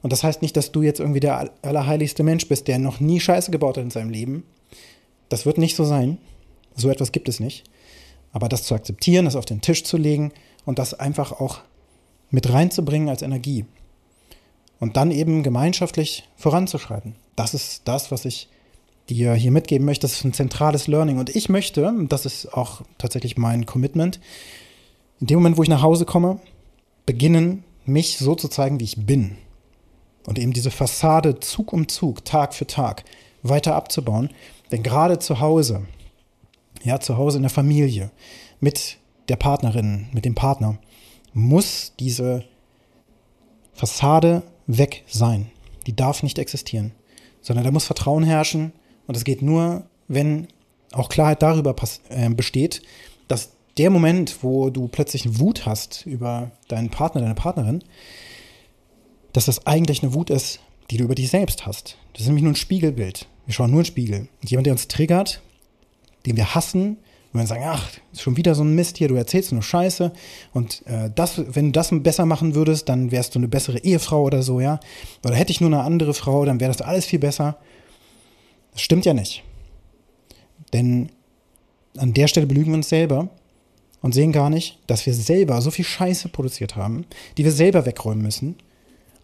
Und 0.03 0.13
das 0.13 0.23
heißt 0.23 0.43
nicht, 0.43 0.57
dass 0.57 0.73
du 0.73 0.83
jetzt 0.83 1.01
irgendwie 1.01 1.21
der 1.21 1.51
allerheiligste 1.63 2.23
Mensch 2.23 2.47
bist, 2.49 2.69
der 2.69 2.79
noch 2.79 3.01
nie 3.01 3.21
Scheiße 3.21 3.51
gebaut 3.51 3.77
hat 3.77 3.85
in 3.85 3.91
seinem 3.91 4.11
Leben. 4.11 4.45
Das 5.29 5.47
wird 5.47 5.59
nicht 5.59 5.77
so 5.77 5.85
sein. 5.85 6.19
So 6.75 6.91
etwas 6.91 7.13
gibt 7.13 7.29
es 7.29 7.41
nicht. 7.41 7.65
Aber 8.33 8.49
das 8.49 8.65
zu 8.65 8.75
akzeptieren, 8.75 9.25
das 9.25 9.37
auf 9.37 9.47
den 9.47 9.61
Tisch 9.61 9.85
zu 9.85 9.97
legen 9.97 10.33
und 10.65 10.79
das 10.79 10.95
einfach 10.95 11.33
auch 11.33 11.61
mit 12.31 12.53
reinzubringen 12.53 13.09
als 13.09 13.23
Energie. 13.23 13.65
Und 14.79 14.97
dann 14.97 15.11
eben 15.11 15.43
gemeinschaftlich 15.43 16.29
voranzuschreiten. 16.37 17.15
Das 17.35 17.55
ist 17.55 17.83
das, 17.87 18.11
was 18.11 18.25
ich 18.25 18.49
dir 19.09 19.35
hier 19.35 19.53
mitgeben 19.53 19.87
möchte. 19.87 20.03
Das 20.03 20.15
ist 20.15 20.25
ein 20.25 20.33
zentrales 20.33 20.87
Learning. 20.87 21.19
Und 21.19 21.35
ich 21.35 21.49
möchte, 21.49 21.93
das 22.09 22.27
ist 22.27 22.53
auch 22.53 22.83
tatsächlich 22.99 23.37
mein 23.37 23.65
Commitment, 23.67 24.21
in 25.21 25.29
dem 25.29 25.39
Moment, 25.39 25.57
wo 25.57 25.63
ich 25.63 25.69
nach 25.69 25.83
Hause 25.83 26.05
komme, 26.05 26.41
beginnen, 27.07 27.65
mich 27.87 28.19
so 28.19 28.35
zu 28.35 28.49
zeigen, 28.49 28.81
wie 28.81 28.85
ich 28.85 29.07
bin. 29.07 29.39
Und 30.27 30.39
eben 30.39 30.53
diese 30.53 30.71
Fassade 30.71 31.41
Zug 31.41 31.73
um 31.73 31.89
Zug, 31.89 32.25
Tag 32.25 32.53
für 32.53 32.67
Tag 32.67 33.05
weiter 33.43 33.77
abzubauen. 33.77 34.31
Denn 34.71 34.83
gerade 34.83 35.19
zu 35.19 35.41
Hause, 35.41 35.87
ja, 36.83 37.01
zu 37.01 37.17
Hause 37.17 37.39
in 37.39 37.43
der 37.43 37.51
Familie, 37.51 38.11
mit 38.61 38.99
der 39.29 39.37
Partnerin, 39.37 40.09
mit 40.13 40.25
dem 40.25 40.35
Partner, 40.35 40.79
muss 41.33 41.93
diese 41.99 42.45
Fassade 43.75 44.43
weg 44.67 45.05
sein. 45.07 45.51
Die 45.87 45.95
darf 45.95 46.23
nicht 46.23 46.39
existieren, 46.39 46.93
sondern 47.41 47.65
da 47.65 47.71
muss 47.71 47.85
Vertrauen 47.85 48.25
herrschen 48.25 48.73
und 49.07 49.17
es 49.17 49.25
geht 49.25 49.43
nur, 49.43 49.85
wenn 50.09 50.49
auch 50.93 51.09
Klarheit 51.09 51.43
darüber 51.43 51.75
äh, 52.09 52.29
besteht, 52.31 52.83
dass 53.29 53.51
der 53.77 53.91
Moment, 53.91 54.43
wo 54.43 54.71
du 54.71 54.89
plötzlich 54.89 55.39
Wut 55.39 55.67
hast 55.67 56.07
über 56.07 56.51
deinen 56.69 56.91
Partner, 56.91 57.21
deine 57.21 57.35
Partnerin, 57.35 57.85
dass 59.33 59.45
das 59.45 59.67
eigentlich 59.67 60.03
eine 60.03 60.15
Wut 60.15 60.31
ist, 60.31 60.61
die 60.91 60.97
du 60.97 61.05
über 61.05 61.15
dich 61.15 61.31
selbst 61.31 61.67
hast. 61.67 61.99
Das 62.13 62.23
ist 62.23 62.29
nämlich 62.29 62.45
nur 62.45 62.53
ein 62.53 62.57
Spiegelbild. 62.57 63.29
Wir 63.47 63.55
schauen 63.55 63.71
nur 63.71 63.81
einen 63.81 63.87
Spiegel. 63.87 64.29
Und 64.43 64.51
jemand, 64.51 64.67
der 64.67 64.75
uns 64.75 64.89
triggert, 64.89 65.41
den 66.27 66.37
wir 66.37 66.55
hassen, 66.55 66.99
und 67.33 67.41
dann 67.41 67.47
sagen, 67.49 67.65
ach, 67.67 67.91
ist 68.13 68.23
schon 68.23 68.39
wieder 68.39 68.55
so 68.55 68.63
ein 68.63 68.75
Mist 68.75 68.97
hier, 68.97 69.09
du 69.09 69.15
erzählst 69.15 69.53
nur 69.53 69.63
Scheiße. 69.63 70.11
Und 70.55 70.87
äh, 70.87 71.11
das, 71.15 71.43
wenn 71.55 71.67
du 71.67 71.73
das 71.73 71.91
besser 71.93 72.25
machen 72.25 72.55
würdest, 72.55 72.89
dann 72.89 73.11
wärst 73.11 73.35
du 73.35 73.39
eine 73.39 73.49
bessere 73.49 73.79
Ehefrau 73.79 74.23
oder 74.23 74.43
so, 74.43 74.59
ja. 74.59 74.81
Oder 75.23 75.35
hätte 75.35 75.51
ich 75.51 75.61
nur 75.61 75.69
eine 75.69 75.83
andere 75.83 76.15
Frau, 76.15 76.47
dann 76.47 76.61
wäre 76.61 76.73
das 76.73 76.81
alles 76.81 77.05
viel 77.05 77.19
besser. 77.19 77.59
Das 78.73 78.81
stimmt 78.81 79.05
ja 79.05 79.13
nicht. 79.13 79.43
Denn 80.73 81.11
an 81.99 82.15
der 82.15 82.27
Stelle 82.29 82.47
belügen 82.47 82.73
wir 82.73 82.77
uns 82.77 82.89
selber 82.89 83.29
und 84.01 84.15
sehen 84.15 84.33
gar 84.33 84.49
nicht, 84.49 84.79
dass 84.87 85.05
wir 85.05 85.13
selber 85.13 85.61
so 85.61 85.71
viel 85.71 85.85
Scheiße 85.85 86.31
produziert 86.31 86.75
haben, 86.75 87.05
die 87.37 87.45
wir 87.45 87.53
selber 87.53 87.85
wegräumen 87.85 88.23
müssen. 88.23 88.57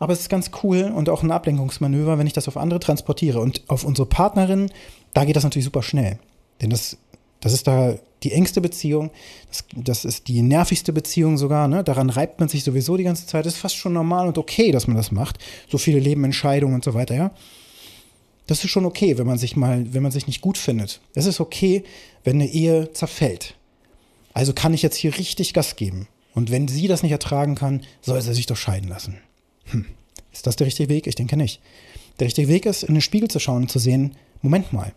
Aber 0.02 0.14
es 0.14 0.22
ist 0.22 0.28
ganz 0.28 0.50
cool 0.64 0.90
und 0.92 1.08
auch 1.08 1.22
ein 1.22 1.30
Ablenkungsmanöver, 1.30 2.18
wenn 2.18 2.26
ich 2.26 2.32
das 2.32 2.48
auf 2.48 2.56
andere 2.56 2.80
transportiere. 2.80 3.38
Und 3.38 3.62
auf 3.68 3.84
unsere 3.84 4.04
Partnerin, 4.08 4.68
da 5.14 5.24
geht 5.24 5.36
das 5.36 5.44
natürlich 5.44 5.66
super 5.66 5.84
schnell. 5.84 6.18
Denn 6.60 6.70
das 6.70 6.96
das 7.38 7.52
ist 7.52 7.68
da 7.68 7.94
die 8.24 8.32
engste 8.32 8.60
Beziehung. 8.60 9.12
Das, 9.48 9.64
das 9.76 10.04
ist 10.04 10.26
die 10.26 10.42
nervigste 10.42 10.92
Beziehung 10.92 11.38
sogar. 11.38 11.68
Ne? 11.68 11.84
Daran 11.84 12.10
reibt 12.10 12.40
man 12.40 12.48
sich 12.48 12.64
sowieso 12.64 12.96
die 12.96 13.04
ganze 13.04 13.28
Zeit. 13.28 13.46
Das 13.46 13.54
ist 13.54 13.60
fast 13.60 13.76
schon 13.76 13.92
normal 13.92 14.26
und 14.26 14.38
okay, 14.38 14.72
dass 14.72 14.88
man 14.88 14.96
das 14.96 15.12
macht. 15.12 15.38
So 15.68 15.78
viele 15.78 16.00
Lebenentscheidungen 16.00 16.74
und 16.74 16.82
so 16.82 16.94
weiter, 16.94 17.14
ja. 17.14 17.30
Das 18.48 18.64
ist 18.64 18.70
schon 18.70 18.86
okay, 18.86 19.18
wenn 19.18 19.26
man 19.28 19.38
sich 19.38 19.54
mal, 19.54 19.86
wenn 19.94 20.02
man 20.02 20.10
sich 20.10 20.26
nicht 20.26 20.40
gut 20.40 20.58
findet. 20.58 21.00
Es 21.14 21.26
ist 21.26 21.38
okay, 21.38 21.84
wenn 22.24 22.36
eine 22.36 22.48
Ehe 22.48 22.92
zerfällt. 22.92 23.54
Also 24.34 24.52
kann 24.52 24.74
ich 24.74 24.82
jetzt 24.82 24.96
hier 24.96 25.16
richtig 25.16 25.54
Gas 25.54 25.76
geben. 25.76 26.08
Und 26.34 26.50
wenn 26.50 26.66
sie 26.66 26.88
das 26.88 27.04
nicht 27.04 27.12
ertragen 27.12 27.54
kann, 27.54 27.82
soll 28.00 28.20
sie 28.20 28.34
sich 28.34 28.46
doch 28.46 28.56
scheiden 28.56 28.88
lassen. 28.88 29.18
Hm. 29.66 29.86
Ist 30.32 30.46
das 30.46 30.56
der 30.56 30.66
richtige 30.66 30.88
Weg? 30.88 31.06
Ich 31.06 31.14
denke 31.14 31.36
nicht. 31.36 31.60
Der 32.18 32.26
richtige 32.26 32.48
Weg 32.48 32.66
ist, 32.66 32.82
in 32.82 32.94
den 32.94 33.00
Spiegel 33.00 33.28
zu 33.28 33.38
schauen 33.38 33.62
und 33.62 33.70
zu 33.70 33.78
sehen, 33.78 34.16
Moment 34.40 34.72
mal, 34.72 34.92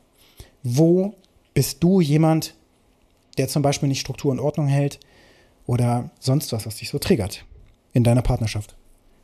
wo 0.63 1.15
bist 1.53 1.83
du 1.83 2.01
jemand, 2.01 2.55
der 3.37 3.47
zum 3.47 3.61
Beispiel 3.61 3.89
nicht 3.89 3.99
Struktur 3.99 4.31
und 4.31 4.39
Ordnung 4.39 4.67
hält 4.67 4.99
oder 5.65 6.09
sonst 6.19 6.51
was, 6.51 6.65
was 6.65 6.77
dich 6.77 6.89
so 6.89 6.99
triggert 6.99 7.45
in 7.93 8.03
deiner 8.03 8.21
Partnerschaft? 8.21 8.75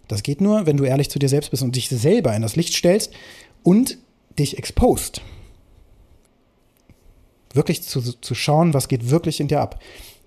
Das 0.07 0.23
geht 0.23 0.41
nur, 0.41 0.65
wenn 0.65 0.77
du 0.77 0.83
ehrlich 0.83 1.09
zu 1.09 1.19
dir 1.19 1.29
selbst 1.29 1.51
bist 1.51 1.63
und 1.63 1.75
dich 1.75 1.89
selber 1.89 2.35
in 2.35 2.41
das 2.41 2.55
Licht 2.55 2.73
stellst 2.73 3.13
und 3.63 3.97
dich 4.37 4.57
exposed. 4.57 5.21
Wirklich 7.53 7.83
zu, 7.83 8.01
zu 8.01 8.35
schauen, 8.35 8.73
was 8.73 8.87
geht 8.87 9.09
wirklich 9.09 9.39
in 9.39 9.47
dir 9.47 9.61
ab. 9.61 9.81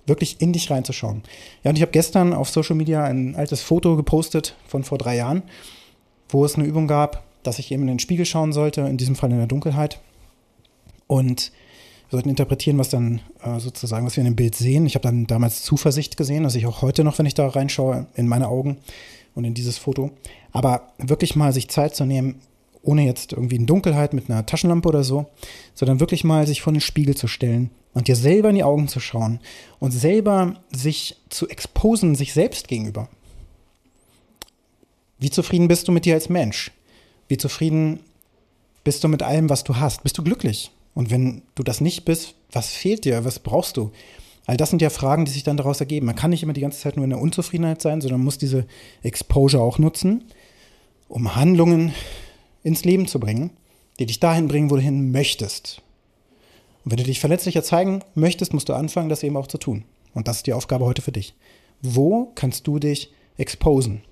Wirklich 0.06 0.40
in 0.40 0.52
dich 0.52 0.70
reinzuschauen. 0.70 1.22
Ja, 1.62 1.70
und 1.70 1.76
ich 1.76 1.82
habe 1.82 1.92
gestern 1.92 2.32
auf 2.32 2.50
Social 2.50 2.76
Media 2.76 3.04
ein 3.04 3.36
altes 3.36 3.62
Foto 3.62 3.96
gepostet 3.96 4.54
von 4.66 4.84
vor 4.84 4.98
drei 4.98 5.16
Jahren, 5.16 5.42
wo 6.28 6.44
es 6.44 6.56
eine 6.56 6.64
Übung 6.64 6.86
gab, 6.86 7.24
dass 7.42 7.58
ich 7.58 7.72
eben 7.72 7.82
in 7.82 7.88
den 7.88 7.98
Spiegel 7.98 8.26
schauen 8.26 8.52
sollte, 8.52 8.82
in 8.82 8.96
diesem 8.96 9.16
Fall 9.16 9.30
in 9.30 9.38
der 9.38 9.46
Dunkelheit. 9.46 10.00
Und 11.06 11.52
wir 12.08 12.18
sollten 12.18 12.28
interpretieren, 12.28 12.78
was 12.78 12.90
dann 12.90 13.20
äh, 13.42 13.58
sozusagen, 13.58 14.06
was 14.06 14.16
wir 14.16 14.22
in 14.22 14.30
dem 14.30 14.36
Bild 14.36 14.54
sehen. 14.54 14.86
Ich 14.86 14.94
habe 14.94 15.04
dann 15.04 15.26
damals 15.26 15.62
Zuversicht 15.62 16.16
gesehen, 16.16 16.42
dass 16.42 16.54
ich 16.54 16.66
auch 16.66 16.82
heute 16.82 17.02
noch, 17.02 17.18
wenn 17.18 17.26
ich 17.26 17.34
da 17.34 17.46
reinschaue, 17.48 18.06
in 18.14 18.28
meine 18.28 18.48
Augen 18.48 18.78
und 19.34 19.44
in 19.44 19.54
dieses 19.54 19.78
Foto. 19.78 20.10
Aber 20.52 20.92
wirklich 20.98 21.34
mal 21.34 21.52
sich 21.52 21.68
Zeit 21.68 21.96
zu 21.96 22.04
nehmen, 22.04 22.40
ohne 22.84 23.04
jetzt 23.04 23.32
irgendwie 23.32 23.56
in 23.56 23.66
Dunkelheit 23.66 24.12
mit 24.14 24.30
einer 24.30 24.46
Taschenlampe 24.46 24.88
oder 24.88 25.04
so, 25.04 25.26
sondern 25.74 26.00
wirklich 26.00 26.24
mal 26.24 26.46
sich 26.46 26.62
vor 26.62 26.72
den 26.72 26.80
Spiegel 26.80 27.16
zu 27.16 27.26
stellen 27.26 27.70
und 27.92 28.08
dir 28.08 28.16
selber 28.16 28.50
in 28.50 28.56
die 28.56 28.64
Augen 28.64 28.88
zu 28.88 29.00
schauen 29.00 29.40
und 29.78 29.90
selber 29.90 30.54
sich 30.70 31.16
zu 31.30 31.48
exposen, 31.48 32.14
sich 32.14 32.32
selbst 32.32 32.68
gegenüber. 32.68 33.08
Wie 35.18 35.30
zufrieden 35.30 35.68
bist 35.68 35.88
du 35.88 35.92
mit 35.92 36.04
dir 36.04 36.14
als 36.14 36.28
Mensch? 36.28 36.72
Wie 37.28 37.38
zufrieden 37.38 38.00
bist 38.82 39.02
du 39.02 39.08
mit 39.08 39.22
allem, 39.22 39.48
was 39.48 39.64
du 39.64 39.76
hast? 39.76 40.02
Bist 40.02 40.18
du 40.18 40.22
glücklich? 40.22 40.70
Und 40.94 41.10
wenn 41.10 41.42
du 41.54 41.62
das 41.62 41.80
nicht 41.80 42.04
bist, 42.04 42.34
was 42.52 42.68
fehlt 42.68 43.04
dir? 43.04 43.24
Was 43.24 43.38
brauchst 43.38 43.76
du? 43.76 43.90
All 44.46 44.56
das 44.56 44.70
sind 44.70 44.82
ja 44.82 44.90
Fragen, 44.90 45.24
die 45.24 45.30
sich 45.30 45.42
dann 45.42 45.56
daraus 45.56 45.80
ergeben. 45.80 46.06
Man 46.06 46.16
kann 46.16 46.30
nicht 46.30 46.42
immer 46.42 46.52
die 46.52 46.60
ganze 46.60 46.80
Zeit 46.80 46.96
nur 46.96 47.04
in 47.04 47.10
der 47.10 47.20
Unzufriedenheit 47.20 47.80
sein, 47.80 48.00
sondern 48.00 48.22
muss 48.22 48.36
diese 48.36 48.66
Exposure 49.02 49.62
auch 49.62 49.78
nutzen, 49.78 50.24
um 51.08 51.34
Handlungen 51.34 51.94
ins 52.64 52.84
Leben 52.84 53.06
zu 53.06 53.20
bringen, 53.20 53.50
die 54.00 54.06
dich 54.06 54.18
dahin 54.18 54.48
bringen, 54.48 54.70
wo 54.70 54.74
du 54.74 54.82
hin 54.82 55.12
möchtest. 55.12 55.82
Und 56.84 56.90
wenn 56.90 56.98
du 56.98 57.04
dich 57.04 57.20
verletzlicher 57.20 57.62
zeigen 57.62 58.00
möchtest, 58.14 58.52
musst 58.52 58.68
du 58.68 58.72
anfangen, 58.72 59.08
das 59.08 59.22
eben 59.22 59.36
auch 59.36 59.46
zu 59.46 59.58
tun. 59.58 59.84
Und 60.12 60.26
das 60.26 60.38
ist 60.38 60.46
die 60.46 60.52
Aufgabe 60.52 60.84
heute 60.84 61.02
für 61.02 61.12
dich. 61.12 61.34
Wo 61.80 62.32
kannst 62.34 62.66
du 62.66 62.78
dich 62.78 63.12
exposen? 63.36 64.02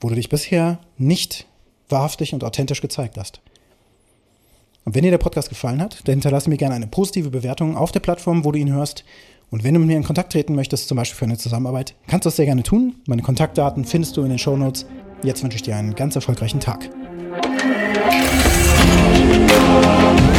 Wo 0.00 0.08
du 0.08 0.14
dich 0.14 0.28
bisher 0.28 0.78
nicht 0.96 1.46
wahrhaftig 1.88 2.34
und 2.34 2.44
authentisch 2.44 2.80
gezeigt 2.80 3.16
hast. 3.16 3.40
Und 4.84 4.94
wenn 4.94 5.02
dir 5.02 5.10
der 5.10 5.18
Podcast 5.18 5.48
gefallen 5.48 5.82
hat, 5.82 6.06
dann 6.06 6.14
hinterlasse 6.14 6.48
mir 6.48 6.56
gerne 6.56 6.74
eine 6.74 6.86
positive 6.86 7.30
Bewertung 7.30 7.76
auf 7.76 7.92
der 7.92 8.00
Plattform, 8.00 8.44
wo 8.44 8.52
du 8.52 8.58
ihn 8.58 8.72
hörst. 8.72 9.04
Und 9.50 9.64
wenn 9.64 9.74
du 9.74 9.80
mit 9.80 9.88
mir 9.88 9.96
in 9.96 10.04
Kontakt 10.04 10.32
treten 10.32 10.54
möchtest, 10.54 10.88
zum 10.88 10.96
Beispiel 10.96 11.18
für 11.18 11.24
eine 11.24 11.38
Zusammenarbeit, 11.38 11.94
kannst 12.06 12.24
du 12.24 12.28
das 12.28 12.36
sehr 12.36 12.46
gerne 12.46 12.62
tun. 12.62 12.96
Meine 13.06 13.22
Kontaktdaten 13.22 13.84
findest 13.84 14.16
du 14.16 14.22
in 14.22 14.30
den 14.30 14.38
Show 14.38 14.56
Notes. 14.56 14.86
Jetzt 15.22 15.42
wünsche 15.42 15.56
ich 15.56 15.62
dir 15.62 15.76
einen 15.76 15.94
ganz 15.94 16.14
erfolgreichen 16.14 16.60
Tag. 16.60 16.88
Thank 17.30 17.52
you. 20.32 20.37